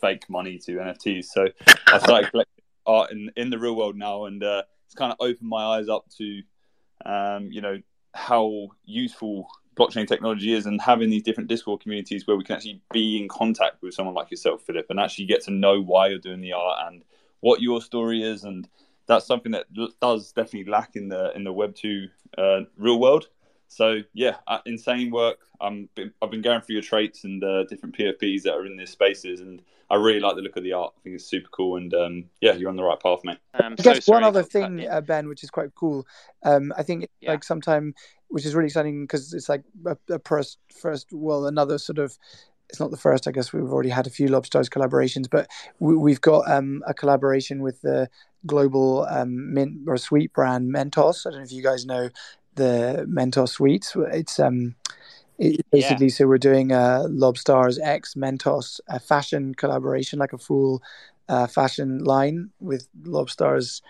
[0.00, 1.26] fake money to NFTs.
[1.26, 1.46] So
[1.86, 5.18] I started collecting art in, in the real world now, and uh, it's kind of
[5.20, 6.42] opened my eyes up to,
[7.06, 7.78] um, you know,
[8.14, 12.82] how useful blockchain technology is and having these different Discord communities where we can actually
[12.92, 16.18] be in contact with someone like yourself, Philip, and actually get to know why you're
[16.18, 17.02] doing the art and
[17.40, 18.68] what your story is and
[19.10, 19.66] that's something that
[20.00, 23.28] does definitely lack in the in the Web two uh, real world.
[23.70, 25.38] So yeah, uh, insane work.
[25.60, 25.88] I'm
[26.20, 29.40] I've been going through your traits and uh, different PFPs that are in these spaces,
[29.40, 30.92] and I really like the look of the art.
[30.98, 33.38] I think it's super cool, and um, yeah, you're on the right path, mate.
[33.54, 36.04] Um, I guess so one other thing, uh, Ben, which is quite cool.
[36.42, 37.30] Um, I think yeah.
[37.30, 37.94] like sometime,
[38.28, 42.18] which is really exciting because it's like a, a first, first, well, another sort of
[42.70, 43.28] it's not the first.
[43.28, 45.48] I guess we've already had a few Lobstars collaborations, but
[45.80, 48.08] we, have got um, a collaboration with the
[48.46, 51.26] global um, mint or sweet brand Mentos.
[51.26, 52.08] I don't know if you guys know
[52.54, 53.94] the Mentos sweets.
[54.12, 54.74] It's um,
[55.38, 56.12] it, basically yeah.
[56.12, 60.82] so we're doing a Lobstars X Mentos a fashion collaboration, like a full
[61.28, 63.80] uh, fashion line with Lobstars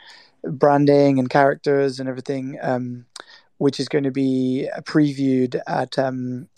[0.44, 3.06] branding and characters and everything, um,
[3.58, 6.48] which is going to be previewed at um,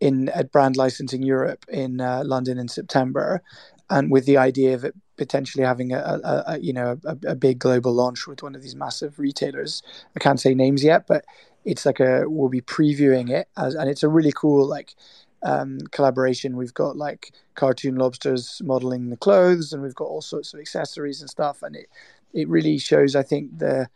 [0.00, 3.42] in at Brand Licensing Europe in uh, London in September,
[3.90, 7.34] and with the idea of it potentially having a, a, a you know a, a,
[7.34, 9.82] big global launch with one of these massive retailers.
[10.16, 11.24] I can't say names yet, but
[11.64, 14.94] it's like a we'll be previewing it as, and it's a really cool like
[15.42, 16.56] um, collaboration.
[16.56, 21.20] We've got like cartoon lobsters modeling the clothes, and we've got all sorts of accessories
[21.20, 21.86] and stuff, and it
[22.32, 23.88] it really shows I think the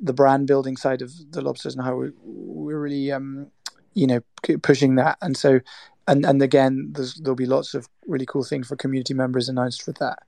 [0.00, 3.48] the brand building side of the lobsters and how we, we're really um,
[3.94, 4.20] you know
[4.62, 5.60] pushing that and so
[6.06, 9.92] and and again there'll be lots of really cool things for community members announced for
[9.92, 10.18] that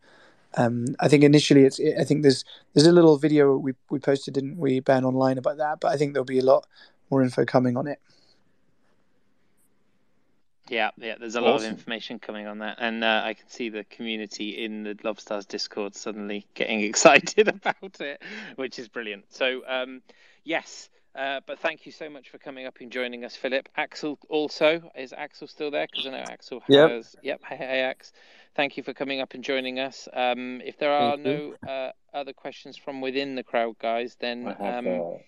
[0.56, 2.44] um, I think initially it's I think there's
[2.74, 5.96] there's a little video we we posted didn't we Ben online about that but I
[5.96, 6.66] think there'll be a lot
[7.10, 8.00] more info coming on it
[10.68, 11.14] yeah, yeah.
[11.18, 11.50] There's a awesome.
[11.50, 14.94] lot of information coming on that, and uh, I can see the community in the
[14.96, 18.22] Lobstars Discord suddenly getting excited about it,
[18.56, 19.32] which is brilliant.
[19.32, 20.02] So, um,
[20.44, 23.68] yes, uh, but thank you so much for coming up and joining us, Philip.
[23.76, 25.86] Axel also is Axel still there?
[25.90, 27.16] Because I know Axel has.
[27.22, 27.40] Yep.
[27.40, 27.40] Yep.
[27.48, 28.12] Hey, hey, Ax.
[28.56, 30.08] Thank you for coming up and joining us.
[30.14, 34.64] Um, if there are no uh, other questions from within the crowd, guys, then I
[34.64, 35.18] have um, uh,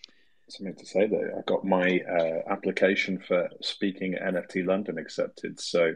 [0.49, 1.07] something to say.
[1.07, 5.95] Though I got my uh, application for speaking at NFT London accepted, so.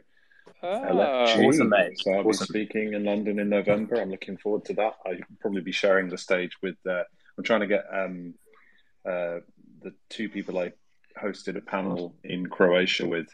[0.62, 1.48] Oh, LFG.
[1.48, 1.98] Awesome, mate.
[1.98, 2.46] So I'll awesome.
[2.52, 4.00] be speaking in London in November.
[4.00, 4.94] I'm looking forward to that.
[5.06, 6.76] I'll probably be sharing the stage with.
[6.86, 7.04] Uh,
[7.38, 8.34] I'm trying to get um,
[9.08, 9.38] uh,
[9.80, 10.72] the two people I
[11.18, 13.28] hosted a panel in Croatia with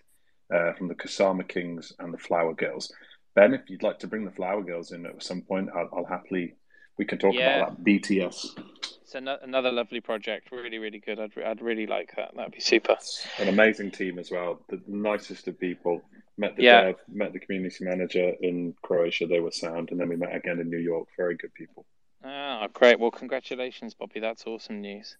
[0.54, 2.92] uh, from the Kasama Kings and the Flower Girls.
[3.34, 6.04] Ben, if you'd like to bring the Flower Girls in at some point, I'll, I'll
[6.04, 6.54] happily
[6.98, 7.58] we can talk yeah.
[7.58, 8.58] about that BTS.
[9.02, 11.18] It's another lovely project, really, really good.
[11.18, 12.32] I'd, I'd really like that.
[12.36, 12.96] That'd be super.
[13.38, 14.60] An amazing team as well.
[14.68, 16.02] The nicest of people.
[16.36, 16.82] Met the yeah.
[16.82, 19.26] dev, met the community manager in Croatia.
[19.26, 21.08] They were sound, and then we met again in New York.
[21.16, 21.84] Very good people.
[22.22, 23.00] Ah, great.
[23.00, 24.20] Well, congratulations, Bobby.
[24.20, 25.16] That's awesome news.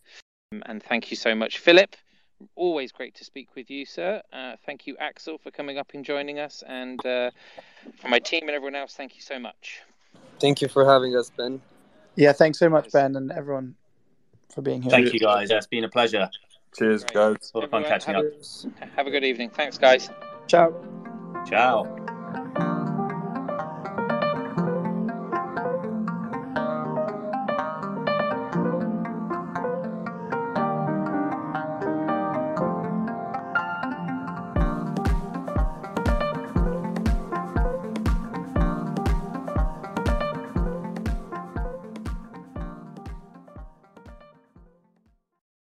[0.66, 1.96] And thank you so much, Philip.
[2.54, 4.22] Always great to speak with you, sir.
[4.32, 6.62] Uh, thank you, Axel, for coming up and joining us.
[6.66, 7.30] And uh,
[8.00, 9.80] for my team and everyone else, thank you so much.
[10.40, 11.60] Thank you for having us, Ben.
[12.14, 13.74] Yeah, thanks so much, Ben, and everyone
[14.50, 14.90] for being here.
[14.90, 15.50] Thank you, guys.
[15.50, 16.28] Yeah, it's been a pleasure.
[16.76, 17.14] Cheers, Great.
[17.14, 17.52] guys.
[17.54, 18.88] A lot of fun catching have, up.
[18.96, 19.50] Have a good evening.
[19.50, 20.10] Thanks, guys.
[20.46, 20.74] Ciao.
[21.46, 22.84] Ciao.